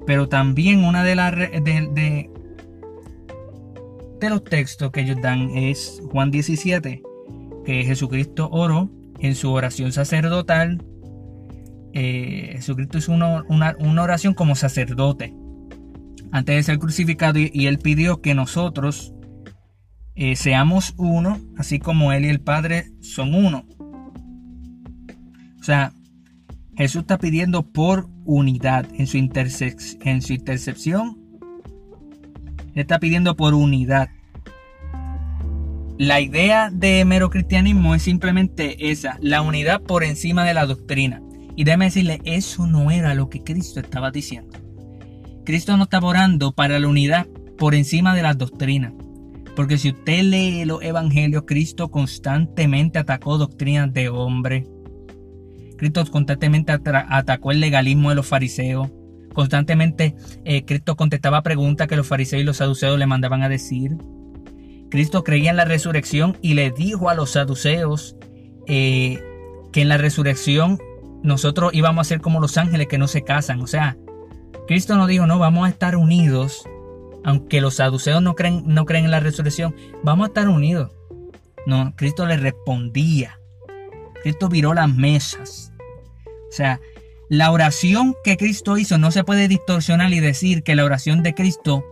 Pero 0.06 0.28
también 0.28 0.84
una 0.84 1.02
de 1.02 1.14
las 1.14 1.34
de, 1.34 2.28
de, 4.20 4.28
los 4.28 4.44
textos 4.44 4.90
que 4.90 5.00
ellos 5.00 5.16
dan 5.22 5.48
es 5.56 6.02
Juan 6.10 6.30
17, 6.30 7.02
que 7.64 7.84
Jesucristo 7.84 8.50
oró 8.52 8.90
en 9.18 9.34
su 9.34 9.50
oración 9.50 9.92
sacerdotal. 9.92 10.84
Eh, 11.94 12.50
Jesucristo 12.56 12.98
hizo 12.98 13.12
una, 13.12 13.44
una, 13.48 14.02
oración 14.02 14.34
como 14.34 14.56
sacerdote 14.56 15.34
antes 16.32 16.56
de 16.56 16.62
ser 16.62 16.78
crucificado 16.78 17.38
y 17.38 17.66
él 17.66 17.78
pidió 17.78 18.20
que 18.20 18.34
nosotros 18.34 19.14
eh, 20.14 20.36
seamos 20.36 20.94
uno, 20.98 21.40
así 21.56 21.78
como 21.78 22.12
Él 22.12 22.24
y 22.24 22.28
el 22.28 22.40
Padre 22.40 22.92
son 23.00 23.34
uno. 23.34 23.64
O 25.58 25.64
sea, 25.64 25.92
Jesús 26.76 27.02
está 27.02 27.18
pidiendo 27.18 27.62
por 27.62 28.08
unidad 28.24 28.86
en 28.94 29.06
su, 29.06 29.16
en 29.16 30.22
su 30.22 30.32
intercepción. 30.32 31.18
está 32.74 32.98
pidiendo 32.98 33.36
por 33.36 33.54
unidad. 33.54 34.10
La 35.98 36.20
idea 36.20 36.70
de 36.70 37.04
mero 37.04 37.30
cristianismo 37.30 37.94
es 37.94 38.02
simplemente 38.02 38.90
esa, 38.90 39.18
la 39.20 39.42
unidad 39.42 39.82
por 39.82 40.02
encima 40.02 40.44
de 40.44 40.54
la 40.54 40.66
doctrina. 40.66 41.22
Y 41.54 41.64
déjeme 41.64 41.84
decirle, 41.86 42.20
eso 42.24 42.66
no 42.66 42.90
era 42.90 43.14
lo 43.14 43.28
que 43.28 43.42
Cristo 43.42 43.78
estaba 43.78 44.10
diciendo. 44.10 44.58
Cristo 45.44 45.76
no 45.76 45.84
estaba 45.84 46.08
orando 46.08 46.52
para 46.52 46.78
la 46.78 46.88
unidad 46.88 47.26
por 47.58 47.74
encima 47.74 48.14
de 48.14 48.22
las 48.22 48.38
doctrinas. 48.38 48.94
Porque 49.54 49.78
si 49.78 49.90
usted 49.90 50.22
lee 50.22 50.64
los 50.64 50.82
evangelios, 50.82 51.44
Cristo 51.46 51.90
constantemente 51.90 52.98
atacó 52.98 53.38
doctrinas 53.38 53.92
de 53.92 54.08
hombre. 54.08 54.66
Cristo 55.76 56.04
constantemente 56.10 56.72
atacó 56.72 57.52
el 57.52 57.60
legalismo 57.60 58.10
de 58.10 58.16
los 58.16 58.26
fariseos. 58.26 58.88
Constantemente 59.34 60.14
eh, 60.44 60.64
Cristo 60.64 60.96
contestaba 60.96 61.42
preguntas 61.42 61.88
que 61.88 61.96
los 61.96 62.06
fariseos 62.06 62.42
y 62.42 62.44
los 62.44 62.58
saduceos 62.58 62.98
le 62.98 63.06
mandaban 63.06 63.42
a 63.42 63.48
decir. 63.48 63.96
Cristo 64.90 65.24
creía 65.24 65.50
en 65.50 65.56
la 65.56 65.64
resurrección 65.64 66.36
y 66.42 66.54
le 66.54 66.70
dijo 66.70 67.08
a 67.08 67.14
los 67.14 67.30
saduceos 67.30 68.16
eh, 68.66 69.22
que 69.72 69.82
en 69.82 69.88
la 69.88 69.96
resurrección 69.96 70.78
nosotros 71.22 71.72
íbamos 71.72 72.06
a 72.06 72.08
ser 72.08 72.20
como 72.20 72.40
los 72.40 72.58
ángeles 72.58 72.88
que 72.88 72.98
no 72.98 73.08
se 73.08 73.22
casan. 73.22 73.60
O 73.62 73.66
sea, 73.66 73.96
Cristo 74.66 74.96
nos 74.96 75.08
dijo, 75.08 75.26
no, 75.26 75.38
vamos 75.38 75.66
a 75.66 75.70
estar 75.70 75.96
unidos. 75.96 76.64
Aunque 77.24 77.60
los 77.60 77.74
saduceos 77.74 78.22
no 78.22 78.34
creen, 78.34 78.64
no 78.66 78.84
creen 78.84 79.04
en 79.04 79.10
la 79.10 79.20
resurrección, 79.20 79.74
vamos 80.02 80.24
a 80.24 80.28
estar 80.28 80.48
unidos. 80.48 80.92
No, 81.66 81.94
Cristo 81.96 82.26
le 82.26 82.36
respondía. 82.36 83.38
Cristo 84.22 84.48
viró 84.48 84.74
las 84.74 84.92
mesas. 84.92 85.72
O 86.48 86.52
sea, 86.52 86.80
la 87.28 87.50
oración 87.50 88.14
que 88.24 88.36
Cristo 88.36 88.76
hizo 88.76 88.98
no 88.98 89.10
se 89.10 89.24
puede 89.24 89.48
distorsionar 89.48 90.12
y 90.12 90.20
decir 90.20 90.62
que 90.62 90.74
la 90.74 90.84
oración 90.84 91.22
de 91.22 91.34
Cristo 91.34 91.84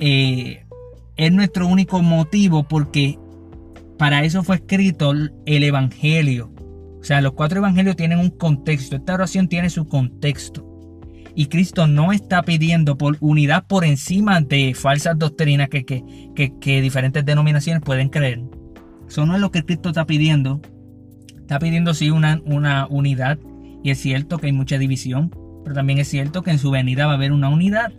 eh, 0.00 0.64
es 1.16 1.32
nuestro 1.32 1.66
único 1.66 2.02
motivo 2.02 2.66
porque 2.66 3.18
para 3.98 4.24
eso 4.24 4.42
fue 4.42 4.56
escrito 4.56 5.12
el 5.12 5.62
Evangelio. 5.62 6.50
O 7.04 7.06
sea, 7.06 7.20
los 7.20 7.34
cuatro 7.34 7.58
evangelios 7.58 7.96
tienen 7.96 8.18
un 8.18 8.30
contexto. 8.30 8.96
Esta 8.96 9.12
oración 9.12 9.46
tiene 9.46 9.68
su 9.68 9.86
contexto. 9.86 10.73
Y 11.34 11.46
Cristo 11.46 11.86
no 11.86 12.12
está 12.12 12.42
pidiendo 12.42 12.96
por 12.96 13.16
unidad 13.20 13.66
por 13.66 13.84
encima 13.84 14.40
de 14.40 14.74
falsas 14.74 15.18
doctrinas 15.18 15.68
que, 15.68 15.84
que, 15.84 16.80
diferentes 16.80 17.24
denominaciones 17.24 17.82
pueden 17.82 18.08
creer. 18.08 18.42
Eso 19.08 19.26
no 19.26 19.34
es 19.34 19.40
lo 19.40 19.50
que 19.50 19.64
Cristo 19.64 19.88
está 19.88 20.06
pidiendo. 20.06 20.60
Está 21.36 21.58
pidiendo 21.58 21.92
sí 21.92 22.10
una, 22.10 22.40
una 22.44 22.86
unidad 22.86 23.38
y 23.82 23.90
es 23.90 23.98
cierto 23.98 24.38
que 24.38 24.46
hay 24.46 24.52
mucha 24.52 24.78
división, 24.78 25.30
pero 25.62 25.74
también 25.74 25.98
es 25.98 26.08
cierto 26.08 26.42
que 26.42 26.50
en 26.50 26.58
su 26.58 26.70
venida 26.70 27.06
va 27.06 27.12
a 27.12 27.16
haber 27.16 27.32
una 27.32 27.48
unidad. 27.48 27.92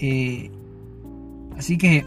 Eh, 0.00 0.50
así 1.56 1.78
que 1.78 2.04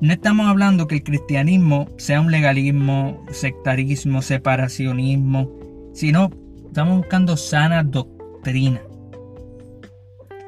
no 0.00 0.12
estamos 0.12 0.46
hablando 0.46 0.86
que 0.86 0.96
el 0.96 1.02
cristianismo 1.02 1.88
sea 1.96 2.20
un 2.20 2.30
legalismo, 2.30 3.24
sectarismo, 3.30 4.22
separacionismo, 4.22 5.50
sino 5.92 6.30
estamos 6.74 6.96
buscando 6.96 7.36
sana 7.36 7.84
doctrina. 7.84 8.82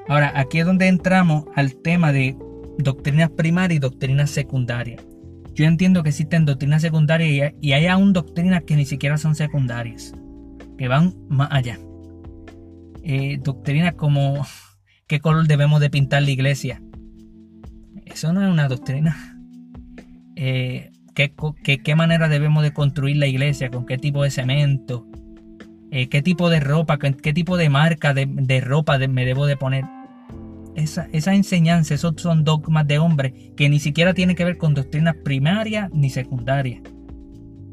Ahora, 0.09 0.33
aquí 0.35 0.59
es 0.59 0.67
donde 0.67 0.89
entramos 0.89 1.45
al 1.55 1.77
tema 1.77 2.11
de 2.11 2.37
doctrinas 2.79 3.31
primarias 3.31 3.77
y 3.77 3.79
doctrinas 3.79 4.31
secundarias. 4.31 5.07
Yo 5.55 5.67
entiendo 5.67 6.03
que 6.03 6.09
existen 6.09 6.45
doctrinas 6.45 6.83
secundarias 6.83 7.55
y 7.61 7.73
hay 7.75 7.87
aún 7.87 8.13
doctrinas 8.13 8.65
que 8.65 8.75
ni 8.75 8.85
siquiera 8.85 9.19
son 9.19 9.37
secundarias, 9.37 10.15
que 10.77 10.89
van 10.89 11.15
más 11.29 11.47
allá. 11.53 11.79
Eh, 13.05 13.39
doctrinas 13.41 13.95
como 13.95 14.45
qué 15.07 15.21
color 15.21 15.47
debemos 15.47 15.81
de 15.81 15.91
pintar 15.91 16.25
la 16.25 16.31
iglesia. 16.33 16.83
Eso 18.05 18.33
no 18.33 18.43
es 18.43 18.51
una 18.51 18.67
doctrina. 18.67 19.39
Eh, 20.35 20.91
qué, 21.15 21.33
qué, 21.85 21.95
manera 21.95 22.29
debemos 22.29 22.65
de 22.65 22.73
construir 22.73 23.17
la 23.17 23.29
iglesia, 23.29 23.71
con 23.71 23.87
qué 23.87 23.97
tipo 23.97 24.25
de 24.25 24.33
cemento, 24.33 25.07
eh, 25.91 26.09
qué 26.09 26.23
tipo 26.23 26.51
de 26.51 26.61
ropa, 26.61 26.99
qué, 26.99 27.33
tipo 27.33 27.57
de 27.57 27.69
marca 27.69 28.15
de, 28.15 28.61
ropa 28.61 28.99
me 28.99 29.25
debo 29.25 29.47
de 29.47 29.57
poner 29.57 29.85
esa, 30.77 31.09
enseñanza, 31.13 31.95
esos 31.95 32.15
son 32.17 32.45
dogmas 32.45 32.87
de 32.87 32.99
hombre 32.99 33.53
que 33.57 33.69
ni 33.69 33.79
siquiera 33.79 34.15
tienen 34.15 34.37
que 34.37 34.45
ver 34.45 34.59
con 34.59 34.75
doctrinas 34.75 35.17
primarias 35.25 35.91
ni 35.93 36.11
secundarias. 36.11 36.83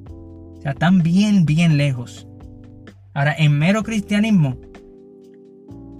O 0.08 0.62
sea, 0.62 0.72
están 0.72 1.04
bien, 1.04 1.46
bien 1.46 1.78
lejos. 1.78 2.28
Ahora, 3.14 3.36
en 3.38 3.58
mero 3.60 3.84
cristianismo, 3.84 4.58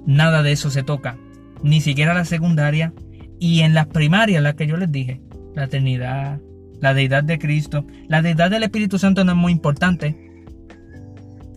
nada 0.06 0.42
de 0.42 0.54
eso 0.54 0.70
se 0.70 0.84
toca. 0.84 1.18
Ni 1.62 1.82
siquiera 1.82 2.14
la 2.14 2.26
secundaria. 2.26 2.94
Y 3.40 3.62
en 3.62 3.74
las 3.74 3.88
primarias, 3.88 4.42
las 4.42 4.56
que 4.56 4.68
yo 4.68 4.78
les 4.78 4.92
dije, 4.92 5.22
la 5.54 5.68
Trinidad, 5.68 6.40
la 6.80 6.94
deidad 6.94 7.24
de 7.24 7.40
Cristo, 7.40 7.86
la 8.08 8.22
deidad 8.22 8.50
del 8.50 8.64
Espíritu 8.64 8.98
Santo 8.98 9.26
no 9.26 9.34
es 9.34 9.38
muy 9.38 9.52
importante. 9.52 10.33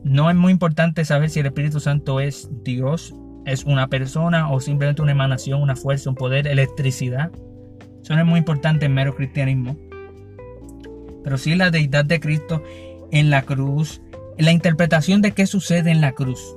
No 0.07 0.31
es 0.31 0.37
muy 0.37 0.53
importante 0.53 1.05
saber 1.05 1.31
si 1.31 1.41
el 1.41 1.47
Espíritu 1.47 1.81
Santo 1.81 2.21
es 2.21 2.49
Dios 2.63 3.13
es 3.45 3.65
una 3.65 3.89
persona 3.89 4.53
o 4.53 4.61
simplemente 4.61 5.03
una 5.03 5.11
emanación, 5.11 5.61
una 5.61 5.75
fuerza, 5.75 6.11
un 6.11 6.15
poder, 6.15 6.47
electricidad. 6.47 7.33
Eso 8.05 8.15
no 8.15 8.21
es 8.21 8.27
muy 8.27 8.39
importante 8.39 8.87
en 8.87 8.95
mero 8.95 9.17
cristianismo. 9.17 9.77
Pero 11.25 11.37
sí 11.37 11.57
la 11.57 11.73
deidad 11.73 12.05
de 12.05 12.21
Cristo 12.21 12.63
en 13.11 13.31
la 13.31 13.43
cruz, 13.43 14.01
la 14.39 14.53
interpretación 14.53 15.23
de 15.23 15.33
qué 15.33 15.45
sucede 15.45 15.91
en 15.91 16.01
la 16.01 16.13
cruz. 16.13 16.57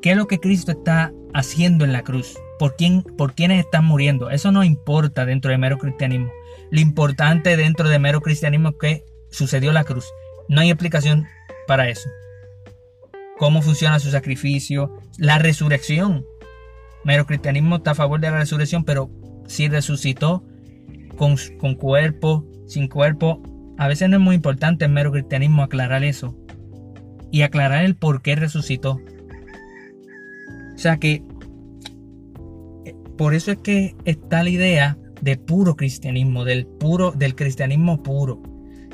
¿Qué 0.00 0.10
es 0.10 0.16
lo 0.16 0.26
que 0.26 0.40
Cristo 0.40 0.72
está 0.72 1.12
haciendo 1.34 1.84
en 1.84 1.92
la 1.92 2.02
cruz? 2.02 2.36
¿Por, 2.58 2.74
quién, 2.74 3.04
por 3.04 3.34
quiénes 3.34 3.64
están 3.64 3.84
muriendo? 3.84 4.30
Eso 4.30 4.50
no 4.50 4.64
importa 4.64 5.26
dentro 5.26 5.52
de 5.52 5.58
mero 5.58 5.78
cristianismo. 5.78 6.32
Lo 6.72 6.80
importante 6.80 7.56
dentro 7.56 7.88
de 7.88 8.00
mero 8.00 8.20
cristianismo 8.20 8.70
es 8.70 8.74
que 8.80 9.04
sucedió 9.30 9.70
la 9.72 9.84
cruz. 9.84 10.06
No 10.48 10.60
hay 10.60 10.70
explicación 10.70 11.28
para 11.68 11.88
eso 11.88 12.10
cómo 13.42 13.60
funciona 13.60 13.98
su 13.98 14.08
sacrificio, 14.12 15.00
la 15.18 15.36
resurrección. 15.40 16.24
Mero 17.04 17.26
cristianismo 17.26 17.74
está 17.74 17.90
a 17.90 17.96
favor 17.96 18.20
de 18.20 18.30
la 18.30 18.38
resurrección, 18.38 18.84
pero 18.84 19.10
si 19.48 19.66
resucitó 19.66 20.44
con, 21.16 21.34
con 21.58 21.74
cuerpo, 21.74 22.46
sin 22.68 22.86
cuerpo, 22.86 23.42
a 23.78 23.88
veces 23.88 24.08
no 24.08 24.18
es 24.18 24.22
muy 24.22 24.36
importante 24.36 24.84
en 24.84 24.92
mero 24.92 25.10
cristianismo 25.10 25.64
aclarar 25.64 26.04
eso. 26.04 26.36
Y 27.32 27.42
aclarar 27.42 27.84
el 27.84 27.96
por 27.96 28.22
qué 28.22 28.36
resucitó. 28.36 29.00
O 30.76 30.78
sea 30.78 30.98
que 30.98 31.24
por 33.18 33.34
eso 33.34 33.50
es 33.50 33.58
que 33.58 33.96
está 34.04 34.44
la 34.44 34.50
idea 34.50 34.98
de 35.20 35.36
puro 35.36 35.74
cristianismo, 35.74 36.44
del 36.44 36.64
puro, 36.64 37.10
del 37.10 37.34
cristianismo 37.34 38.04
puro. 38.04 38.40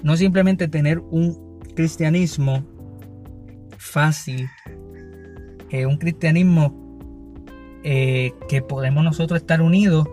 No 0.03 0.17
simplemente 0.17 0.69
tener 0.69 1.01
un 1.01 1.61
cristianismo 1.75 2.78
fácil, 3.89 4.49
eh, 5.71 5.87
un 5.87 5.97
cristianismo 5.99 6.89
eh, 7.85 8.33
que 8.49 8.63
podemos 8.63 9.05
nosotros 9.05 9.41
estar 9.41 9.63
unidos 9.63 10.09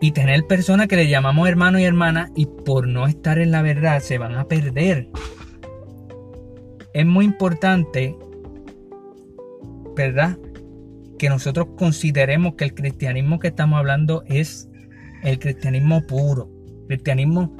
y 0.00 0.12
tener 0.12 0.46
personas 0.46 0.88
que 0.88 0.96
le 0.96 1.08
llamamos 1.08 1.48
hermano 1.48 1.78
y 1.78 1.84
hermana 1.84 2.30
y 2.34 2.46
por 2.46 2.86
no 2.86 3.06
estar 3.06 3.38
en 3.38 3.50
la 3.50 3.62
verdad 3.62 4.00
se 4.00 4.18
van 4.18 4.34
a 4.34 4.44
perder. 4.46 5.08
Es 6.92 7.06
muy 7.06 7.24
importante, 7.24 8.16
¿verdad? 9.94 10.38
Que 11.18 11.28
nosotros 11.28 11.68
consideremos 11.76 12.54
que 12.54 12.64
el 12.64 12.74
cristianismo 12.74 13.38
que 13.38 13.48
estamos 13.48 13.78
hablando 13.78 14.22
es 14.26 14.68
el 15.22 15.38
cristianismo 15.38 16.02
puro, 16.06 16.50
cristianismo 16.88 17.56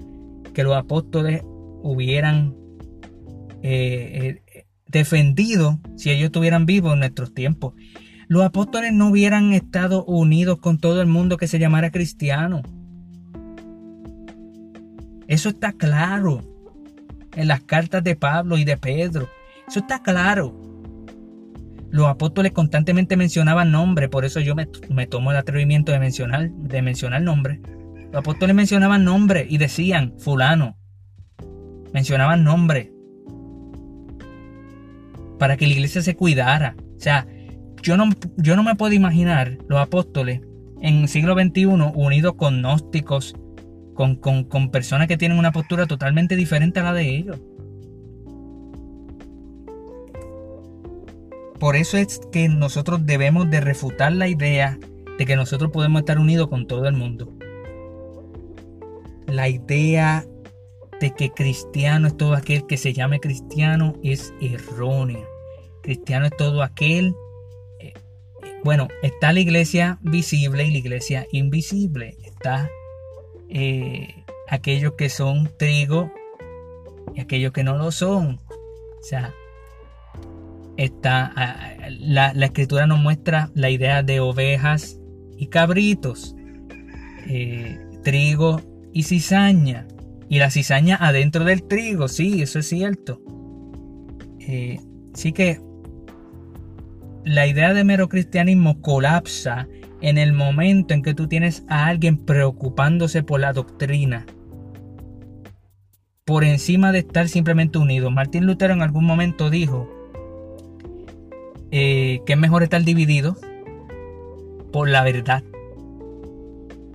que 0.52 0.62
los 0.62 0.76
apóstoles 0.76 1.42
hubieran 1.82 2.54
eh, 3.62 4.42
eh, 4.46 4.66
defendido 4.86 5.80
si 5.96 6.10
ellos 6.10 6.26
estuvieran 6.26 6.66
vivos 6.66 6.92
en 6.94 7.00
nuestros 7.00 7.34
tiempos. 7.34 7.74
Los 8.28 8.44
apóstoles 8.44 8.92
no 8.92 9.10
hubieran 9.10 9.52
estado 9.52 10.04
unidos 10.04 10.58
con 10.58 10.78
todo 10.78 11.00
el 11.00 11.06
mundo 11.06 11.36
que 11.36 11.46
se 11.46 11.58
llamara 11.58 11.90
cristiano. 11.90 12.62
Eso 15.28 15.48
está 15.48 15.72
claro 15.72 16.42
en 17.34 17.48
las 17.48 17.62
cartas 17.62 18.02
de 18.02 18.16
Pablo 18.16 18.58
y 18.58 18.64
de 18.64 18.76
Pedro. 18.76 19.28
Eso 19.68 19.80
está 19.80 20.02
claro. 20.02 20.60
Los 21.90 22.08
apóstoles 22.08 22.52
constantemente 22.52 23.16
mencionaban 23.16 23.70
nombres, 23.70 24.08
por 24.08 24.24
eso 24.24 24.40
yo 24.40 24.54
me, 24.54 25.06
tomo 25.06 25.30
el 25.30 25.36
atrevimiento 25.36 25.92
de 25.92 26.00
mencionar, 26.00 26.50
de 26.50 26.82
mencionar 26.82 27.22
nombres. 27.22 27.60
Los 28.06 28.16
apóstoles 28.16 28.54
mencionaban 28.56 29.04
nombres 29.04 29.46
y 29.48 29.58
decían 29.58 30.14
fulano. 30.18 30.76
Mencionaban 31.92 32.44
nombres 32.44 32.90
para 35.38 35.56
que 35.56 35.66
la 35.66 35.72
iglesia 35.74 36.02
se 36.02 36.16
cuidara. 36.16 36.76
O 36.96 37.00
sea, 37.00 37.26
yo 37.82 37.96
no, 37.96 38.08
yo 38.36 38.56
no 38.56 38.62
me 38.62 38.74
puedo 38.74 38.92
imaginar 38.92 39.58
los 39.68 39.78
apóstoles 39.78 40.40
en 40.80 41.02
el 41.02 41.08
siglo 41.08 41.34
XXI 41.34 41.66
unidos 41.66 42.34
con 42.36 42.60
gnósticos, 42.60 43.34
con, 43.94 44.16
con 44.16 44.70
personas 44.70 45.08
que 45.08 45.16
tienen 45.16 45.38
una 45.38 45.52
postura 45.52 45.86
totalmente 45.86 46.36
diferente 46.36 46.80
a 46.80 46.84
la 46.84 46.92
de 46.92 47.16
ellos. 47.16 47.40
Por 51.58 51.76
eso 51.76 51.96
es 51.96 52.20
que 52.30 52.48
nosotros 52.48 53.06
debemos 53.06 53.50
de 53.50 53.60
refutar 53.60 54.12
la 54.12 54.28
idea 54.28 54.78
de 55.18 55.24
que 55.24 55.36
nosotros 55.36 55.70
podemos 55.70 56.00
estar 56.00 56.18
unidos 56.18 56.48
con 56.48 56.66
todo 56.66 56.86
el 56.86 56.94
mundo. 56.94 57.32
La 59.26 59.48
idea 59.48 60.24
de 61.00 61.12
que 61.12 61.30
cristiano 61.30 62.08
es 62.08 62.16
todo 62.16 62.34
aquel 62.34 62.66
que 62.66 62.76
se 62.76 62.92
llame 62.92 63.20
cristiano 63.20 63.94
es 64.02 64.32
errónea. 64.40 65.24
Cristiano 65.82 66.26
es 66.26 66.36
todo 66.36 66.62
aquel, 66.62 67.14
eh, 67.80 67.94
bueno, 68.64 68.88
está 69.02 69.32
la 69.32 69.40
iglesia 69.40 69.98
visible 70.02 70.64
y 70.64 70.72
la 70.72 70.78
iglesia 70.78 71.26
invisible. 71.32 72.16
Está 72.24 72.70
eh, 73.48 74.24
aquellos 74.48 74.94
que 74.94 75.08
son 75.08 75.50
trigo 75.58 76.10
y 77.14 77.20
aquellos 77.20 77.52
que 77.52 77.64
no 77.64 77.76
lo 77.76 77.92
son. 77.92 78.40
O 78.50 79.02
sea, 79.02 79.32
está, 80.76 81.32
la, 82.00 82.30
escritura 82.32 82.86
nos 82.86 82.98
muestra 82.98 83.50
la 83.54 83.70
idea 83.70 84.02
de 84.02 84.20
ovejas 84.20 84.98
y 85.36 85.46
cabritos, 85.48 86.34
eh, 87.28 87.78
trigo 88.02 88.60
y 88.92 89.04
cizaña. 89.04 89.86
Y 90.28 90.38
la 90.38 90.50
cizaña 90.50 90.96
adentro 90.96 91.44
del 91.44 91.62
trigo, 91.62 92.08
sí, 92.08 92.42
eso 92.42 92.58
es 92.58 92.68
cierto. 92.68 93.20
Eh, 94.40 94.80
sí 95.14 95.32
que 95.32 95.60
la 97.24 97.46
idea 97.46 97.74
de 97.74 97.84
mero 97.84 98.08
cristianismo 98.08 98.80
colapsa 98.80 99.66
en 100.00 100.18
el 100.18 100.32
momento 100.32 100.94
en 100.94 101.02
que 101.02 101.14
tú 101.14 101.26
tienes 101.26 101.64
a 101.68 101.86
alguien 101.86 102.18
preocupándose 102.18 103.22
por 103.22 103.40
la 103.40 103.52
doctrina. 103.52 104.26
Por 106.24 106.44
encima 106.44 106.92
de 106.92 107.00
estar 107.00 107.28
simplemente 107.28 107.78
unido. 107.78 108.10
Martín 108.10 108.46
Lutero 108.46 108.74
en 108.74 108.82
algún 108.82 109.04
momento 109.04 109.50
dijo 109.50 109.88
eh, 111.70 112.20
que 112.26 112.34
es 112.34 112.38
mejor 112.38 112.62
estar 112.62 112.82
dividido 112.82 113.36
por 114.72 114.88
la 114.88 115.02
verdad 115.02 115.42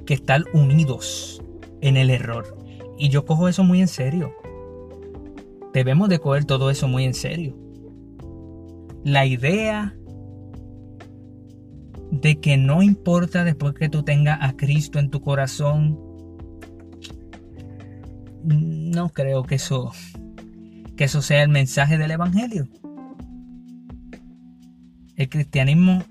que 0.05 0.13
estar 0.13 0.43
unidos 0.53 1.41
en 1.81 1.97
el 1.97 2.09
error. 2.09 2.60
Y 3.01 3.09
yo 3.09 3.25
cojo 3.25 3.47
eso 3.47 3.63
muy 3.63 3.81
en 3.81 3.87
serio. 3.87 4.31
Debemos 5.73 6.07
de 6.07 6.19
coger 6.19 6.45
todo 6.45 6.69
eso 6.69 6.87
muy 6.87 7.03
en 7.03 7.15
serio. 7.15 7.57
La 9.03 9.25
idea 9.25 9.95
de 12.11 12.39
que 12.39 12.57
no 12.57 12.83
importa 12.83 13.43
después 13.43 13.73
que 13.73 13.89
tú 13.89 14.03
tengas 14.03 14.37
a 14.39 14.55
Cristo 14.55 14.99
en 14.99 15.09
tu 15.09 15.19
corazón, 15.19 15.99
no 18.43 19.09
creo 19.09 19.41
que 19.45 19.55
eso 19.55 19.91
que 20.95 21.05
eso 21.05 21.23
sea 21.23 21.41
el 21.41 21.49
mensaje 21.49 21.97
del 21.97 22.11
evangelio. 22.11 22.67
El 25.15 25.27
cristianismo 25.27 26.03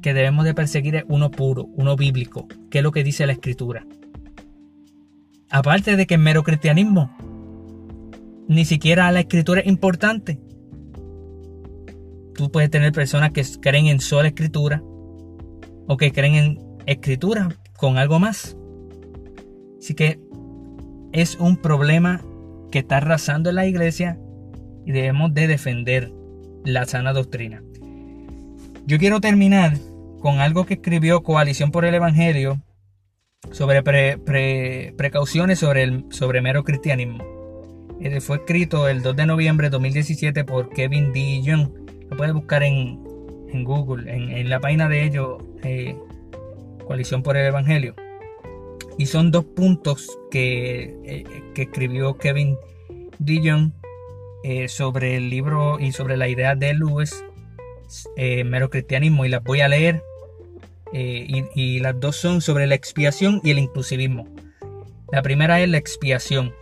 que 0.00 0.14
debemos 0.14 0.46
de 0.46 0.54
perseguir 0.54 0.96
es 0.96 1.04
uno 1.08 1.30
puro, 1.30 1.66
uno 1.74 1.96
bíblico, 1.96 2.48
que 2.70 2.78
es 2.78 2.82
lo 2.82 2.92
que 2.92 3.04
dice 3.04 3.26
la 3.26 3.32
escritura. 3.32 3.84
Aparte 5.50 5.96
de 5.96 6.06
que 6.06 6.14
es 6.14 6.20
mero 6.20 6.42
cristianismo, 6.42 7.16
ni 8.48 8.64
siquiera 8.64 9.10
la 9.12 9.20
escritura 9.20 9.60
es 9.60 9.66
importante. 9.66 10.40
Tú 12.34 12.50
puedes 12.50 12.70
tener 12.70 12.92
personas 12.92 13.30
que 13.30 13.44
creen 13.60 13.86
en 13.86 14.00
sola 14.00 14.28
escritura 14.28 14.82
o 15.86 15.96
que 15.96 16.12
creen 16.12 16.34
en 16.34 16.58
escritura 16.86 17.48
con 17.76 17.96
algo 17.96 18.18
más. 18.18 18.56
Así 19.78 19.94
que 19.94 20.20
es 21.12 21.36
un 21.36 21.56
problema 21.56 22.20
que 22.70 22.80
está 22.80 22.98
arrasando 22.98 23.50
en 23.50 23.56
la 23.56 23.66
iglesia 23.66 24.18
y 24.84 24.92
debemos 24.92 25.32
de 25.32 25.46
defender 25.46 26.12
la 26.64 26.84
sana 26.86 27.12
doctrina. 27.12 27.62
Yo 28.86 28.98
quiero 28.98 29.20
terminar 29.20 29.78
con 30.20 30.40
algo 30.40 30.66
que 30.66 30.74
escribió 30.74 31.22
Coalición 31.22 31.70
por 31.70 31.84
el 31.84 31.94
Evangelio 31.94 32.60
sobre 33.50 33.82
precauciones 34.96 35.58
sobre 35.58 36.04
sobre 36.10 36.40
mero 36.40 36.64
cristianismo. 36.64 37.36
Eh, 38.00 38.20
fue 38.20 38.36
escrito 38.36 38.88
el 38.88 39.02
2 39.02 39.16
de 39.16 39.26
noviembre 39.26 39.68
de 39.68 39.70
2017 39.70 40.44
por 40.44 40.68
Kevin 40.70 41.12
D. 41.12 41.40
Young. 41.42 41.68
Lo 42.10 42.16
puedes 42.16 42.34
buscar 42.34 42.62
en, 42.62 43.02
Google, 43.64 44.12
en, 44.12 44.48
la 44.50 44.60
página 44.60 44.88
de 44.88 45.04
ellos, 45.04 45.42
eh, 45.62 45.96
Coalición 46.86 47.22
por 47.22 47.36
el 47.36 47.46
Evangelio. 47.46 47.94
Y 48.98 49.06
son 49.06 49.30
dos 49.30 49.44
puntos 49.44 50.18
que, 50.30 50.94
eh, 51.04 51.24
que 51.54 51.62
escribió 51.62 52.16
Kevin 52.16 52.56
D. 53.18 53.40
Young 53.40 53.72
sobre 54.68 55.16
el 55.16 55.28
libro 55.28 55.80
y 55.80 55.90
sobre 55.90 56.16
la 56.16 56.28
idea 56.28 56.54
de 56.54 56.72
Lewis, 56.72 57.24
mero 58.16 58.70
cristianismo, 58.70 59.24
y 59.24 59.28
las 59.28 59.42
voy 59.42 59.60
a 59.60 59.66
leer. 59.66 60.04
Y, 60.92 61.44
y 61.54 61.80
las 61.80 61.98
dos 61.98 62.16
son 62.16 62.40
sobre 62.40 62.66
la 62.66 62.74
expiación 62.74 63.40
y 63.42 63.50
el 63.50 63.58
inclusivismo. 63.58 64.28
La 65.12 65.22
primera 65.22 65.60
es 65.60 65.68
la 65.68 65.78
expiación. 65.78 66.52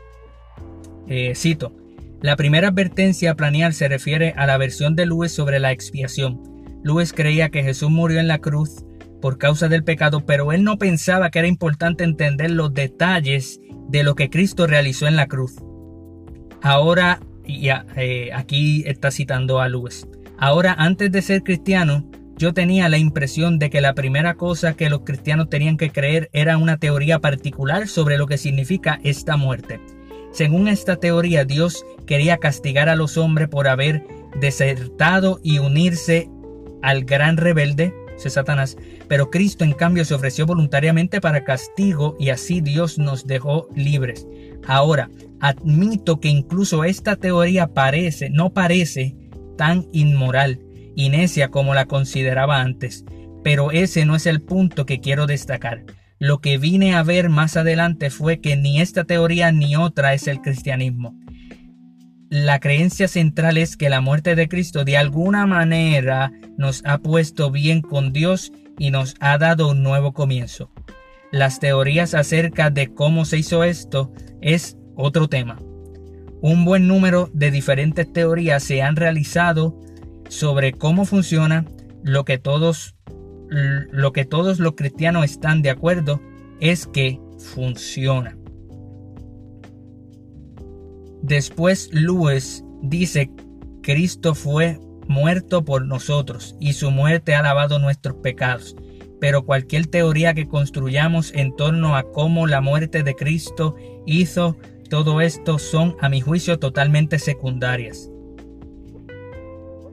Eh, 1.08 1.34
cito, 1.34 1.72
la 2.20 2.36
primera 2.36 2.68
advertencia 2.68 3.32
a 3.32 3.34
planear 3.34 3.74
se 3.74 3.88
refiere 3.88 4.32
a 4.36 4.46
la 4.46 4.56
versión 4.56 4.96
de 4.96 5.06
Lewis 5.06 5.32
sobre 5.32 5.58
la 5.58 5.72
expiación. 5.72 6.40
Lewis 6.82 7.12
creía 7.12 7.50
que 7.50 7.62
Jesús 7.62 7.90
murió 7.90 8.20
en 8.20 8.28
la 8.28 8.38
cruz 8.38 8.84
por 9.20 9.38
causa 9.38 9.68
del 9.68 9.84
pecado, 9.84 10.24
pero 10.26 10.52
él 10.52 10.64
no 10.64 10.78
pensaba 10.78 11.30
que 11.30 11.38
era 11.38 11.48
importante 11.48 12.04
entender 12.04 12.50
los 12.50 12.72
detalles 12.74 13.60
de 13.88 14.02
lo 14.02 14.14
que 14.14 14.30
Cristo 14.30 14.66
realizó 14.66 15.06
en 15.06 15.16
la 15.16 15.26
cruz. 15.26 15.56
Ahora, 16.62 17.20
y 17.46 17.68
eh, 17.96 18.30
aquí 18.34 18.84
está 18.86 19.10
citando 19.10 19.60
a 19.60 19.68
Lewis, 19.68 20.06
ahora 20.38 20.74
antes 20.78 21.10
de 21.12 21.22
ser 21.22 21.42
cristiano, 21.42 22.10
yo 22.36 22.52
tenía 22.52 22.88
la 22.88 22.98
impresión 22.98 23.58
de 23.58 23.70
que 23.70 23.80
la 23.80 23.94
primera 23.94 24.34
cosa 24.34 24.74
que 24.74 24.90
los 24.90 25.00
cristianos 25.00 25.48
tenían 25.48 25.76
que 25.76 25.90
creer 25.90 26.30
era 26.32 26.58
una 26.58 26.78
teoría 26.78 27.20
particular 27.20 27.88
sobre 27.88 28.18
lo 28.18 28.26
que 28.26 28.38
significa 28.38 29.00
esta 29.04 29.36
muerte. 29.36 29.80
Según 30.32 30.66
esta 30.66 30.96
teoría, 30.96 31.44
Dios 31.44 31.86
quería 32.06 32.38
castigar 32.38 32.88
a 32.88 32.96
los 32.96 33.16
hombres 33.16 33.48
por 33.48 33.68
haber 33.68 34.04
desertado 34.40 35.38
y 35.44 35.58
unirse 35.58 36.28
al 36.82 37.04
gran 37.04 37.36
rebelde, 37.36 37.94
Satanás, 38.16 38.76
pero 39.08 39.30
Cristo 39.30 39.64
en 39.64 39.72
cambio 39.72 40.04
se 40.04 40.14
ofreció 40.14 40.46
voluntariamente 40.46 41.20
para 41.20 41.44
castigo 41.44 42.16
y 42.18 42.30
así 42.30 42.60
Dios 42.60 42.98
nos 42.98 43.26
dejó 43.26 43.68
libres. 43.74 44.26
Ahora, 44.66 45.10
admito 45.40 46.20
que 46.20 46.28
incluso 46.28 46.84
esta 46.84 47.16
teoría 47.16 47.68
parece, 47.68 48.30
no 48.30 48.52
parece 48.52 49.14
tan 49.56 49.86
inmoral 49.92 50.63
y 50.96 51.08
necia 51.08 51.50
como 51.50 51.74
la 51.74 51.86
consideraba 51.86 52.60
antes, 52.60 53.04
pero 53.42 53.70
ese 53.70 54.04
no 54.04 54.16
es 54.16 54.26
el 54.26 54.40
punto 54.40 54.86
que 54.86 55.00
quiero 55.00 55.26
destacar. 55.26 55.84
Lo 56.18 56.40
que 56.40 56.58
vine 56.58 56.94
a 56.94 57.02
ver 57.02 57.28
más 57.28 57.56
adelante 57.56 58.10
fue 58.10 58.40
que 58.40 58.56
ni 58.56 58.80
esta 58.80 59.04
teoría 59.04 59.52
ni 59.52 59.76
otra 59.76 60.14
es 60.14 60.26
el 60.28 60.40
cristianismo. 60.40 61.14
La 62.30 62.58
creencia 62.58 63.08
central 63.08 63.58
es 63.58 63.76
que 63.76 63.88
la 63.88 64.00
muerte 64.00 64.34
de 64.34 64.48
Cristo 64.48 64.84
de 64.84 64.96
alguna 64.96 65.46
manera 65.46 66.32
nos 66.56 66.82
ha 66.84 66.98
puesto 66.98 67.50
bien 67.50 67.80
con 67.80 68.12
Dios 68.12 68.52
y 68.78 68.90
nos 68.90 69.14
ha 69.20 69.38
dado 69.38 69.68
un 69.68 69.82
nuevo 69.82 70.12
comienzo. 70.12 70.70
Las 71.30 71.60
teorías 71.60 72.14
acerca 72.14 72.70
de 72.70 72.92
cómo 72.94 73.24
se 73.24 73.38
hizo 73.38 73.64
esto 73.64 74.12
es 74.40 74.76
otro 74.96 75.28
tema. 75.28 75.58
Un 76.40 76.64
buen 76.64 76.86
número 76.86 77.30
de 77.32 77.50
diferentes 77.50 78.12
teorías 78.12 78.62
se 78.62 78.82
han 78.82 78.96
realizado 78.96 79.78
sobre 80.34 80.72
cómo 80.72 81.04
funciona 81.04 81.64
lo 82.02 82.24
que 82.24 82.38
todos 82.38 82.94
lo 83.50 84.12
que 84.12 84.24
todos 84.24 84.58
los 84.58 84.74
cristianos 84.74 85.24
están 85.26 85.62
de 85.62 85.70
acuerdo 85.70 86.20
es 86.60 86.86
que 86.86 87.20
funciona. 87.38 88.36
Después 91.22 91.88
Lewis 91.92 92.64
dice, 92.82 93.30
Cristo 93.82 94.34
fue 94.34 94.80
muerto 95.06 95.64
por 95.64 95.86
nosotros 95.86 96.56
y 96.58 96.72
su 96.72 96.90
muerte 96.90 97.34
ha 97.34 97.42
lavado 97.42 97.78
nuestros 97.78 98.16
pecados. 98.16 98.74
Pero 99.20 99.44
cualquier 99.44 99.86
teoría 99.86 100.34
que 100.34 100.48
construyamos 100.48 101.32
en 101.34 101.54
torno 101.54 101.96
a 101.96 102.10
cómo 102.10 102.46
la 102.46 102.60
muerte 102.60 103.04
de 103.04 103.14
Cristo 103.14 103.76
hizo 104.04 104.56
todo 104.90 105.20
esto 105.20 105.58
son, 105.58 105.96
a 106.00 106.08
mi 106.08 106.20
juicio, 106.20 106.58
totalmente 106.58 107.18
secundarias. 107.18 108.10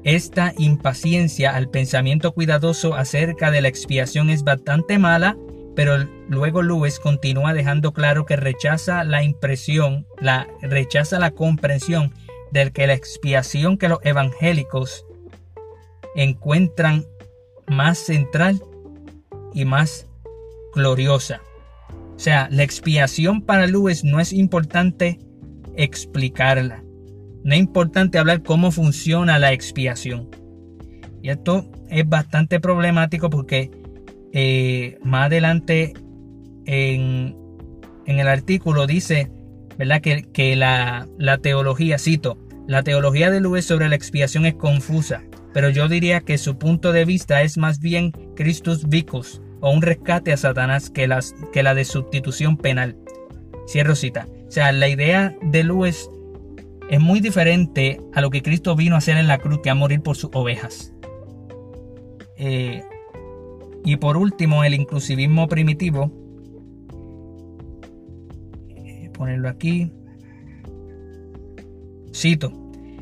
Esta 0.04 0.54
impaciencia 0.58 1.56
al 1.56 1.70
pensamiento 1.70 2.32
cuidadoso 2.34 2.96
acerca 2.96 3.52
de 3.52 3.62
la 3.62 3.68
expiación 3.68 4.32
es 4.32 4.44
bastante 4.44 4.98
mala, 4.98 5.38
pero 5.76 5.98
luego 6.28 6.64
Lewis 6.64 7.00
continúa 7.00 7.54
dejando 7.54 7.94
claro 7.94 8.26
que 8.26 8.36
rechaza 8.36 9.04
la 9.04 9.24
impresión, 9.24 10.08
la 10.20 10.48
rechaza 10.62 11.20
la 11.20 11.32
comprensión 11.32 12.14
del 12.52 12.72
que 12.72 12.88
la 12.88 12.94
expiación 12.94 13.78
que 13.78 13.90
los 13.90 14.00
evangélicos 14.04 15.06
encuentran 16.16 17.06
más 17.68 18.00
central 18.00 18.62
y 19.54 19.66
más 19.66 20.08
gloriosa. 20.74 21.42
O 22.16 22.20
sea, 22.20 22.48
la 22.52 22.64
expiación 22.64 23.42
para 23.42 23.68
Lewis 23.68 24.04
no 24.04 24.20
es 24.20 24.34
importante 24.34 25.20
explicarla. 25.76 26.84
No 27.44 27.54
es 27.54 27.60
importante 27.60 28.20
hablar 28.20 28.44
cómo 28.44 28.72
funciona 28.72 29.40
la 29.40 29.54
expiación. 29.54 30.30
Y 31.22 31.30
esto 31.30 31.70
es 31.90 32.08
bastante 32.08 32.60
problemático 32.60 33.30
porque 33.30 33.72
eh, 34.34 34.98
más 35.04 35.28
adelante 35.28 35.94
en, 36.66 37.36
el 38.06 38.28
artículo 38.28 38.88
dice 38.88 39.32
¿verdad? 39.78 40.02
que, 40.02 40.56
la, 40.56 41.08
teología, 41.42 41.98
cito, 41.98 42.38
la 42.68 42.84
teología 42.84 43.30
de 43.30 43.42
Luis 43.42 43.66
sobre 43.66 43.90
la 43.90 43.96
expiación 43.96 44.46
es 44.46 44.56
confusa. 44.56 45.24
pero 45.54 45.70
yo 45.70 45.88
diría 45.88 46.22
que 46.22 46.38
su 46.38 46.58
punto 46.58 46.92
de 46.92 47.06
vista 47.06 47.42
es 47.42 47.58
más 47.58 47.80
bien 47.80 48.12
Christus 48.36 48.88
Vicus 48.88 49.42
o 49.60 49.72
un 49.72 49.82
rescate 49.82 50.34
a 50.34 50.38
Satanás 50.38 50.90
que, 50.90 51.10
que 51.54 51.64
la 51.64 51.76
de 51.76 51.86
sustitución 51.86 52.58
penal. 52.58 52.98
Cierro 53.68 53.96
cita. 53.96 54.28
O 54.48 54.52
sea, 54.52 54.72
la 54.72 54.90
idea 54.90 55.36
de 55.44 55.64
Lewis 55.64 56.10
es 56.92 57.00
muy 57.00 57.22
diferente 57.22 58.02
a 58.14 58.20
lo 58.20 58.30
que 58.30 58.42
Cristo 58.42 58.76
vino 58.76 58.96
a 58.96 58.98
hacer 58.98 59.16
en 59.16 59.30
la 59.30 59.38
cruz, 59.38 59.62
que 59.64 59.70
a 59.70 59.76
morir 59.76 60.02
por 60.02 60.18
sus 60.18 60.30
ovejas. 60.34 60.94
Eh, 62.36 62.84
y 63.86 63.96
por 63.96 64.18
último, 64.18 64.66
el 64.66 64.74
inclusivismo 64.74 65.48
primitivo. 65.48 66.12
Eh, 68.76 69.10
ponerlo 69.14 69.48
aquí. 69.48 69.94
Cito. 72.14 72.52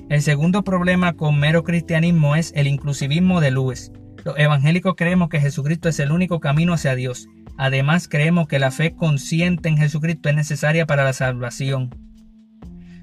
El 0.07 0.21
segundo 0.21 0.63
problema 0.63 1.13
con 1.13 1.39
mero 1.39 1.63
cristianismo 1.63 2.35
es 2.35 2.53
el 2.55 2.67
inclusivismo 2.67 3.41
de 3.41 3.49
Lewis. 3.49 3.91
Los 4.23 4.37
evangélicos 4.37 4.93
creemos 4.95 5.29
que 5.29 5.39
Jesucristo 5.39 5.89
es 5.89 5.99
el 5.99 6.11
único 6.11 6.39
camino 6.39 6.73
hacia 6.73 6.93
Dios. 6.93 7.27
Además 7.57 8.07
creemos 8.07 8.47
que 8.47 8.59
la 8.59 8.69
fe 8.69 8.93
consciente 8.93 9.67
en 9.67 9.77
Jesucristo 9.77 10.29
es 10.29 10.35
necesaria 10.35 10.85
para 10.85 11.03
la 11.03 11.13
salvación. 11.13 12.08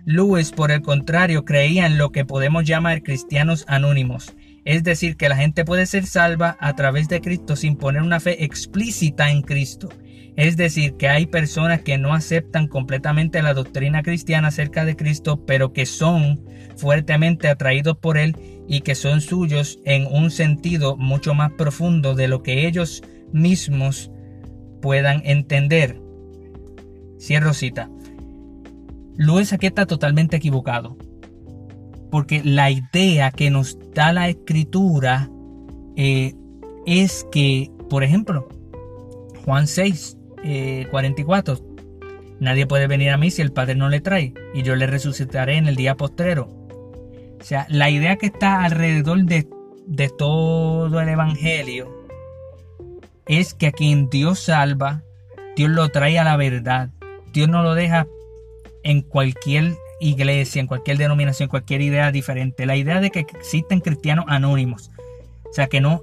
Lewis, 0.09 0.53
por 0.53 0.71
el 0.71 0.83
contrario, 0.83 1.45
creía 1.45 1.85
en 1.85 1.99
lo 1.99 2.13
que 2.13 2.25
podemos 2.25 2.65
llamar 2.65 3.03
cristianos 3.03 3.65
anónimos, 3.67 4.37
es 4.65 4.85
decir, 4.85 5.17
que 5.17 5.29
la 5.29 5.37
gente 5.37 5.65
puede 5.65 5.85
ser 5.85 6.07
salva 6.07 6.57
a 6.61 6.77
través 6.77 7.09
de 7.09 7.21
Cristo 7.21 7.57
sin 7.57 7.75
poner 7.75 8.03
una 8.03 8.21
fe 8.21 8.45
explícita 8.45 9.33
en 9.33 9.43
Cristo. 9.43 9.89
Es 10.37 10.57
decir, 10.57 10.95
que 10.97 11.09
hay 11.09 11.27
personas 11.27 11.81
que 11.81 11.99
no 11.99 12.15
aceptan 12.15 12.69
completamente 12.69 13.43
la 13.43 13.53
doctrina 13.53 14.05
cristiana 14.05 14.49
acerca 14.49 14.85
de 14.85 14.95
Cristo, 14.95 15.45
pero 15.45 15.73
que 15.73 15.87
son 15.87 16.41
fuertemente 16.77 17.49
atraídos 17.49 17.99
por 17.99 18.17
Él 18.17 18.37
y 18.69 18.83
que 18.83 18.95
son 18.95 19.21
suyos 19.21 19.81
en 19.85 20.07
un 20.07 20.31
sentido 20.31 20.97
mucho 20.97 21.35
más 21.35 21.51
profundo 21.51 22.15
de 22.15 22.29
lo 22.29 22.45
que 22.45 22.69
ellos 22.69 23.03
mismos 23.33 24.13
puedan 24.81 25.23
entender. 25.25 26.01
Cierro 27.19 27.55
cita. 27.55 27.91
Luis 29.17 29.53
aquí 29.53 29.67
está 29.67 29.87
totalmente 29.87 30.37
equivocado. 30.37 30.97
Porque 32.11 32.43
la 32.45 32.71
idea 32.71 33.31
que 33.31 33.51
nos 33.51 33.79
da 33.93 34.13
la 34.13 34.29
escritura 34.29 35.29
eh, 35.97 36.35
es 36.87 37.27
que, 37.33 37.71
por 37.89 38.05
ejemplo, 38.05 38.49
Juan 39.45 39.67
6, 39.67 40.17
44, 40.91 41.55
eh, 41.55 41.59
nadie 42.41 42.67
puede 42.67 42.87
venir 42.87 43.11
a 43.11 43.17
mí 43.17 43.31
si 43.31 43.43
el 43.43 43.53
Padre 43.53 43.75
no 43.75 43.89
le 43.89 44.01
trae, 44.01 44.35
y 44.55 44.63
yo 44.63 44.77
le 44.77 44.87
resucitaré 44.87 45.57
en 45.57 45.67
el 45.67 45.77
día 45.77 45.97
postrero. 45.97 46.49
O 47.41 47.45
sea, 47.45 47.67
la 47.69 47.91
idea 47.91 48.17
que 48.17 48.27
está 48.27 48.65
alrededor 48.65 49.25
de, 49.25 49.49
de 49.87 50.09
todo 50.09 51.01
el 51.01 51.09
Evangelio 51.09 52.07
es 53.27 53.55
que 53.55 53.69
a 53.69 53.73
quien 53.73 54.09
Dios 54.09 54.41
salva, 54.41 55.03
Dios 55.57 55.71
lo 55.71 55.89
trae 55.89 56.19
a 56.19 56.25
la 56.25 56.37
verdad. 56.37 56.91
Dios 57.33 57.49
no 57.49 57.63
lo 57.63 57.75
deja 57.75 58.07
en 58.87 59.03
cualquier 59.03 59.75
iglesia, 59.99 60.61
en 60.61 60.69
cualquier 60.69 60.97
denominación, 60.97 61.49
cualquier 61.49 61.83
idea 61.83 62.13
diferente. 62.13 62.67
La 62.67 62.77
idea 62.77 63.01
de 63.01 63.11
que 63.11 63.21
existen 63.21 63.81
cristianos 63.81 64.27
anónimos, 64.29 64.93
o 65.45 65.53
sea, 65.53 65.67
que 65.67 65.81
no 65.81 66.03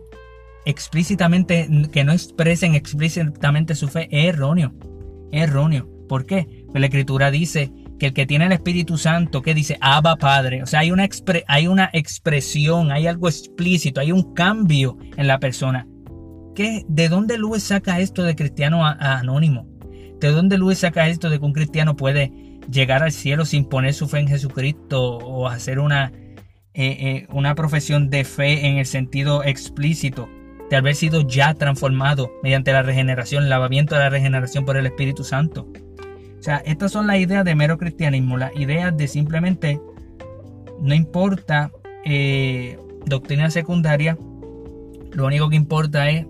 explícitamente, 0.66 1.70
que 1.94 2.04
no 2.04 2.12
expresen 2.12 2.76
explícitamente 2.76 3.76
su 3.76 3.88
fe, 3.88 4.10
es 4.12 4.34
erróneo. 4.34 4.74
Es 5.32 5.44
erróneo. 5.44 5.88
¿Por 6.10 6.26
qué? 6.26 6.66
Pues 6.68 6.82
la 6.82 6.88
escritura 6.88 7.32
dice 7.32 7.72
que 8.00 8.08
el 8.08 8.14
que 8.14 8.26
tiene 8.26 8.48
el 8.48 8.52
Espíritu 8.52 8.98
Santo, 8.98 9.42
que 9.42 9.54
dice 9.54 9.78
Abba 9.80 10.18
Padre, 10.18 10.62
o 10.62 10.66
sea, 10.66 10.82
hay 10.82 10.92
una, 10.92 11.08
hay 11.48 11.68
una 11.68 11.90
expresión, 11.94 12.92
hay 12.92 13.08
algo 13.08 13.30
explícito, 13.30 14.02
hay 14.02 14.12
un 14.12 14.34
cambio 14.34 14.98
en 15.16 15.28
la 15.28 15.40
persona. 15.40 15.88
¿Qué? 16.54 16.84
¿De 16.90 17.08
dónde 17.08 17.38
Luis 17.38 17.64
saca 17.64 18.02
esto 18.02 18.24
de 18.24 18.36
cristiano 18.36 18.86
anónimo? 18.86 19.70
¿De 20.20 20.32
dónde 20.32 20.58
Luis 20.58 20.80
saca 20.80 21.08
esto 21.08 21.30
de 21.30 21.40
que 21.40 21.46
un 21.46 21.54
cristiano 21.54 21.96
puede 21.96 22.53
llegar 22.70 23.04
al 23.04 23.12
cielo 23.12 23.46
sin 23.46 23.66
poner 23.66 23.94
su 23.94 24.08
fe 24.08 24.20
en 24.20 24.28
Jesucristo 24.28 25.18
o 25.18 25.48
hacer 25.48 25.80
una, 25.80 26.12
eh, 26.74 26.98
eh, 27.00 27.28
una 27.32 27.56
profesión 27.56 28.10
de 28.10 28.24
fe 28.24 28.68
en 28.68 28.78
el 28.78 28.86
sentido 28.86 29.44
explícito 29.44 30.30
de 30.70 30.78
haber 30.78 30.96
sido 30.96 31.22
ya 31.22 31.54
transformado 31.54 32.32
mediante 32.42 32.72
la 32.72 32.82
regeneración, 32.82 33.44
el 33.44 33.50
lavamiento 33.50 33.96
de 33.96 34.02
la 34.02 34.10
regeneración 34.10 34.66
por 34.66 34.78
el 34.78 34.86
Espíritu 34.86 35.24
Santo. 35.24 35.68
O 36.40 36.44
sea, 36.44 36.58
estas 36.66 36.92
son 36.92 37.08
las 37.08 37.20
ideas 37.20 37.46
de 37.46 37.56
mero 37.56 37.78
cristianismo, 37.78 38.38
las 38.38 38.56
ideas 38.56 38.96
de 38.96 39.08
simplemente 39.08 39.80
no 40.82 40.94
importa 40.94 41.72
eh, 42.06 42.78
doctrina 43.06 43.50
secundaria, 43.50 44.18
lo 45.12 45.26
único 45.28 45.50
que 45.50 45.56
importa 45.56 46.10
es, 46.10 46.26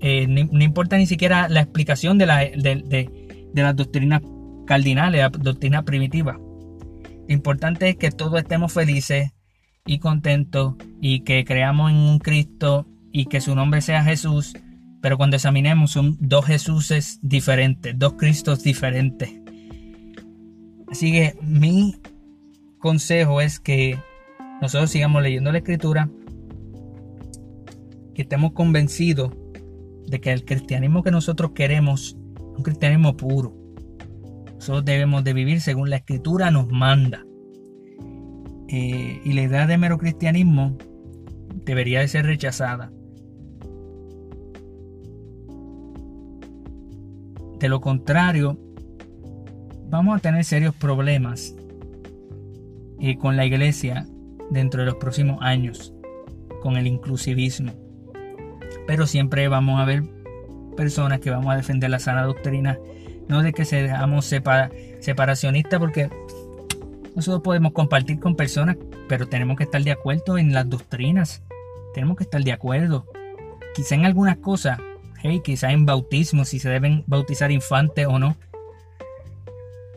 no 0.00 0.64
importa 0.64 0.96
ni 0.96 1.06
siquiera 1.06 1.48
la 1.48 1.60
explicación 1.60 2.18
de, 2.18 2.26
la, 2.26 2.38
de, 2.38 3.10
de 3.52 3.62
las 3.62 3.76
doctrinas 3.76 4.22
cardinales, 4.68 5.22
la 5.22 5.30
doctrina 5.30 5.82
primitiva. 5.82 6.38
Lo 7.26 7.34
importante 7.34 7.88
es 7.88 7.96
que 7.96 8.10
todos 8.10 8.38
estemos 8.38 8.70
felices 8.70 9.32
y 9.86 9.98
contentos 9.98 10.74
y 11.00 11.20
que 11.20 11.44
creamos 11.46 11.90
en 11.90 11.96
un 11.96 12.18
Cristo 12.18 12.86
y 13.10 13.26
que 13.26 13.40
su 13.40 13.54
nombre 13.54 13.80
sea 13.80 14.04
Jesús, 14.04 14.52
pero 15.00 15.16
cuando 15.16 15.36
examinemos 15.36 15.92
son 15.92 16.18
dos 16.20 16.44
Jesuses 16.44 17.18
diferentes, 17.22 17.98
dos 17.98 18.12
Cristos 18.12 18.62
diferentes. 18.62 19.30
Así 20.90 21.12
que 21.12 21.34
mi 21.40 21.96
consejo 22.78 23.40
es 23.40 23.60
que 23.60 23.98
nosotros 24.60 24.90
sigamos 24.90 25.22
leyendo 25.22 25.50
la 25.50 25.58
escritura, 25.58 26.10
que 28.14 28.22
estemos 28.22 28.52
convencidos 28.52 29.32
de 30.06 30.20
que 30.20 30.30
el 30.30 30.44
cristianismo 30.44 31.02
que 31.02 31.10
nosotros 31.10 31.52
queremos 31.54 32.08
es 32.10 32.14
un 32.56 32.62
cristianismo 32.62 33.16
puro, 33.16 33.57
nosotros 34.58 34.84
debemos 34.84 35.22
de 35.22 35.32
vivir 35.34 35.60
según 35.60 35.88
la 35.88 35.96
escritura 35.96 36.50
nos 36.50 36.68
manda. 36.68 37.24
Eh, 38.66 39.22
y 39.24 39.32
la 39.32 39.42
idea 39.42 39.66
de 39.68 39.78
mero 39.78 39.98
cristianismo 39.98 40.76
debería 41.64 42.00
de 42.00 42.08
ser 42.08 42.26
rechazada. 42.26 42.90
De 47.60 47.68
lo 47.68 47.80
contrario, 47.80 48.58
vamos 49.88 50.16
a 50.16 50.20
tener 50.20 50.44
serios 50.44 50.74
problemas 50.74 51.54
eh, 53.00 53.16
con 53.16 53.36
la 53.36 53.46
iglesia 53.46 54.08
dentro 54.50 54.80
de 54.80 54.86
los 54.86 54.96
próximos 54.96 55.38
años, 55.40 55.94
con 56.62 56.76
el 56.76 56.88
inclusivismo. 56.88 57.72
Pero 58.88 59.06
siempre 59.06 59.46
vamos 59.46 59.80
a 59.80 59.84
ver 59.84 60.02
personas 60.76 61.20
que 61.20 61.30
vamos 61.30 61.52
a 61.52 61.56
defender 61.56 61.90
la 61.90 62.00
sana 62.00 62.24
doctrina 62.24 62.76
no 63.28 63.42
de 63.42 63.52
que 63.52 63.64
seamos 63.64 64.24
separacionistas, 64.24 65.78
porque 65.78 66.10
nosotros 67.14 67.42
podemos 67.42 67.72
compartir 67.72 68.20
con 68.20 68.36
personas, 68.36 68.76
pero 69.08 69.28
tenemos 69.28 69.56
que 69.56 69.64
estar 69.64 69.82
de 69.82 69.92
acuerdo 69.92 70.38
en 70.38 70.52
las 70.52 70.68
doctrinas. 70.68 71.42
Tenemos 71.94 72.16
que 72.16 72.24
estar 72.24 72.42
de 72.42 72.52
acuerdo. 72.52 73.06
Quizá 73.74 73.96
en 73.96 74.06
algunas 74.06 74.36
cosas, 74.38 74.78
hey, 75.22 75.40
quizá 75.42 75.72
en 75.72 75.84
bautismo, 75.84 76.44
si 76.44 76.58
se 76.58 76.68
deben 76.68 77.04
bautizar 77.06 77.50
infantes 77.50 78.06
o 78.06 78.18
no. 78.18 78.36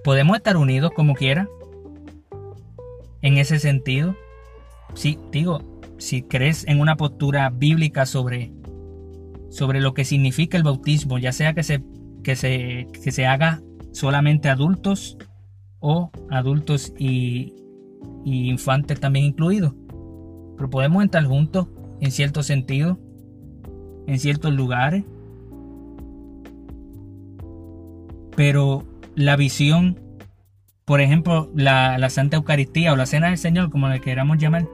Podemos 0.04 0.38
estar 0.38 0.58
unidos 0.58 0.92
como 0.96 1.14
quiera. 1.14 1.48
En 3.22 3.38
ese 3.38 3.60
sentido. 3.60 4.16
Sí, 4.96 5.20
digo, 5.32 5.62
si 6.00 6.24
crees 6.24 6.66
en 6.68 6.82
una 6.82 6.98
postura 6.98 7.50
bíblica 7.52 8.08
sobre, 8.08 8.52
sobre 9.50 9.80
lo 9.80 9.94
que 9.94 10.06
significa 10.06 10.58
el 10.58 10.64
bautismo, 10.64 11.20
ya 11.20 11.32
sea 11.32 11.54
que 11.54 11.62
se 11.62 11.84
que 12.24 12.36
se, 12.36 12.88
se 13.00 13.26
haga 13.26 13.62
solamente 13.92 14.50
adultos 14.50 15.18
o 15.80 16.12
adultos 16.30 16.94
y, 16.98 17.56
infantes 18.24 19.00
también 19.00 19.26
incluidos. 19.26 19.74
Pero 20.56 20.70
podemos 20.70 21.04
estar 21.04 21.26
juntos 21.26 21.68
en 22.00 22.12
cierto 22.12 22.44
sentido, 22.44 23.00
en 24.08 24.20
ciertos 24.20 24.54
lugares. 24.54 25.04
Pero 28.36 28.86
la 29.16 29.36
visión, 29.36 30.00
por 30.86 31.02
ejemplo, 31.02 31.52
la, 31.56 31.98
la, 31.98 32.10
Santa 32.10 32.38
Eucaristía 32.38 32.94
o 32.94 32.96
la 32.96 33.06
Cena 33.06 33.28
del 33.28 33.38
Señor, 33.38 33.72
como 33.72 33.90
le 33.90 34.00
queramos 34.00 34.38
llamar, 34.38 34.68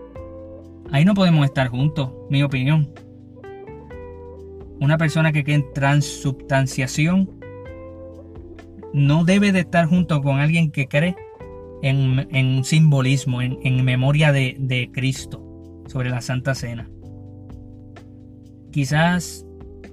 ahí 0.91 1.05
no 1.05 1.13
podemos 1.13 1.45
estar 1.45 1.69
juntos, 1.69 2.11
mi 2.29 2.43
opinión. 2.43 2.91
Una 4.79 4.97
persona 4.97 5.31
que 5.31 5.43
quede 5.43 5.55
en 5.55 5.73
transubstanciación 5.73 7.36
no 8.97 9.23
debe 9.23 9.51
de 9.51 9.59
estar 9.59 9.85
junto 9.85 10.21
con 10.21 10.39
alguien 10.39 10.71
que 10.71 10.87
cree 10.87 11.15
en, 11.83 12.57
un 12.57 12.63
simbolismo, 12.63 13.41
en, 13.41 13.85
memoria 13.85 14.31
de, 14.31 14.89
Cristo 14.91 15.43
sobre 15.87 16.09
la 16.09 16.21
Santa 16.21 16.55
Cena. 16.55 16.89
Quizás 18.71 19.45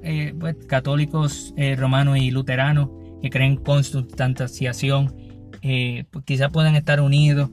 eh, 0.03 0.35
pues, 0.39 0.57
católicos 0.67 1.55
eh, 1.57 1.77
romanos 1.77 2.17
y 2.19 2.31
luteranos 2.31 2.89
que 3.21 3.31
creen 3.31 3.53
en 3.53 3.59
consubstanciación, 3.59 5.15
eh, 5.63 6.05
pues, 6.11 6.25
quizás 6.25 6.51
puedan 6.51 6.75
estar 6.75 7.01
unidos, 7.01 7.51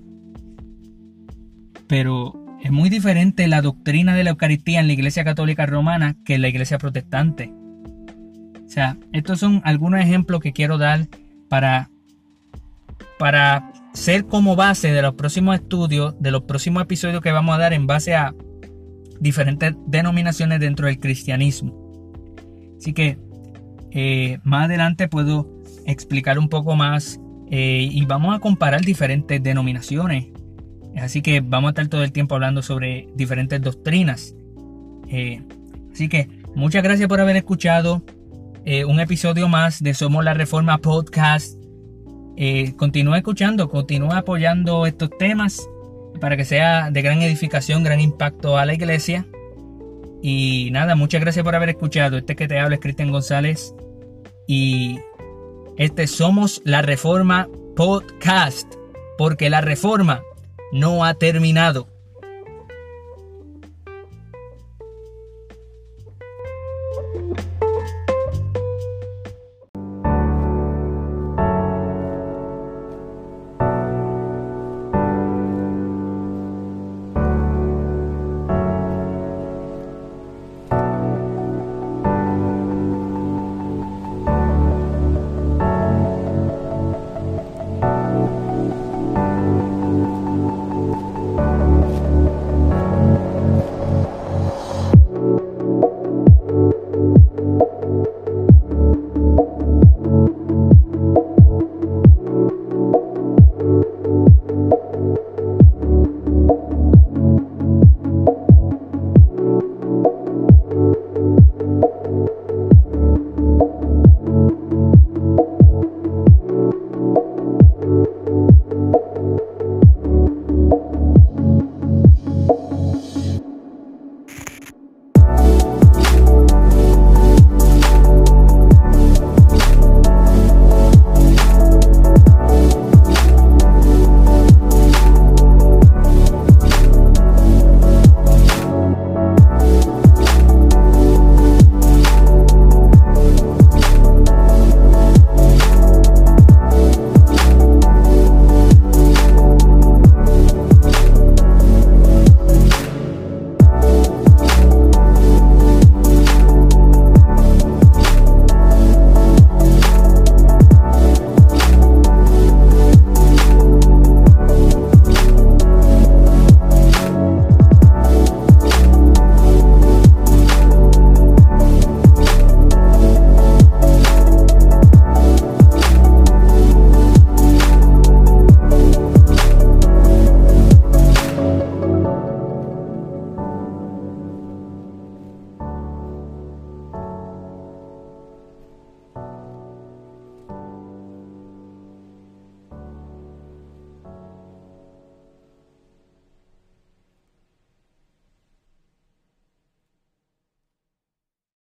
pero 1.88 2.34
es 2.64 2.72
muy 2.72 2.90
diferente 2.90 3.48
la 3.48 3.62
doctrina 3.62 4.16
de 4.16 4.24
la 4.24 4.32
Eucaristía 4.32 4.80
en 4.80 4.88
la 4.88 4.94
Iglesia 4.94 5.26
Católica 5.26 5.66
Romana 5.66 6.16
que 6.24 6.36
en 6.36 6.42
la 6.42 6.48
Iglesia 6.48 6.78
Protestante. 6.78 7.54
O 8.66 8.70
sea, 8.70 8.98
estos 9.12 9.40
son 9.40 9.62
algunos 9.66 10.00
ejemplos 10.00 10.40
que 10.40 10.54
quiero 10.54 10.78
dar 10.78 11.10
para, 11.52 11.90
para 13.20 13.74
ser 13.94 14.26
como 14.26 14.56
base 14.56 14.94
de 14.94 15.02
los 15.02 15.16
próximos 15.16 15.56
estudios, 15.56 16.16
de 16.18 16.32
los 16.32 16.44
próximos 16.44 16.84
episodios 16.84 17.22
que 17.22 17.34
vamos 17.34 17.54
a 17.54 17.58
dar 17.58 17.74
en 17.74 17.88
base 17.88 18.16
a 18.16 18.34
diferentes 19.20 19.74
denominaciones 19.86 20.62
dentro 20.62 20.88
del 20.88 20.98
cristianismo. 20.98 21.76
Así 22.78 22.94
que 22.94 23.18
eh, 23.92 24.40
más 24.44 24.68
adelante 24.68 25.10
puedo 25.10 25.46
explicar 25.86 26.40
un 26.40 26.48
poco 26.48 26.78
más 26.78 27.20
eh, 27.50 27.86
y 27.92 28.06
vamos 28.06 28.34
a 28.34 28.40
comparar 28.40 28.80
diferentes 28.80 29.44
denominaciones. 29.44 30.28
Así 30.96 31.22
que 31.22 31.42
vamos 31.42 31.68
a 31.68 31.72
estar 31.72 31.88
todo 31.90 32.06
el 32.06 32.14
tiempo 32.14 32.36
hablando 32.36 32.62
sobre 32.62 33.10
diferentes 33.14 33.62
doctrinas. 33.62 34.34
Eh, 35.10 35.42
así 35.92 36.08
que 36.08 36.30
muchas 36.56 36.82
gracias 36.82 37.10
por 37.10 37.20
haber 37.20 37.36
escuchado 37.36 38.06
eh, 38.64 38.86
un 38.86 39.00
episodio 39.00 39.48
más 39.48 39.82
de 39.82 39.96
Somos 39.96 40.24
la 40.24 40.36
Reforma 40.36 40.78
Podcast. 40.78 41.60
Eh, 42.38 42.76
continúa 42.78 43.18
escuchando, 43.18 43.68
continúa 43.70 44.20
apoyando 44.20 44.86
estos 44.86 45.10
temas 45.18 45.68
para 46.20 46.38
que 46.38 46.46
sea 46.46 46.92
de 46.92 47.02
gran 47.02 47.24
edificación, 47.24 47.84
gran 47.84 48.00
impacto 48.00 48.60
a 48.60 48.66
la 48.66 48.76
iglesia. 48.76 49.26
Y 50.22 50.70
nada, 50.72 50.96
muchas 50.96 51.22
gracias 51.22 51.44
por 51.44 51.56
haber 51.56 51.70
escuchado. 51.70 52.18
Este 52.18 52.36
que 52.36 52.48
te 52.48 52.60
habla 52.60 52.76
es 52.76 52.82
Cristian 52.82 53.12
González 53.12 53.74
y 54.48 55.00
este 55.78 56.06
Somos 56.06 56.62
la 56.64 56.84
Reforma 56.84 57.50
Podcast, 57.76 58.72
porque 59.18 59.50
la 59.50 59.62
reforma 59.62 60.22
no 60.72 61.04
ha 61.04 61.16
terminado. 61.16 61.88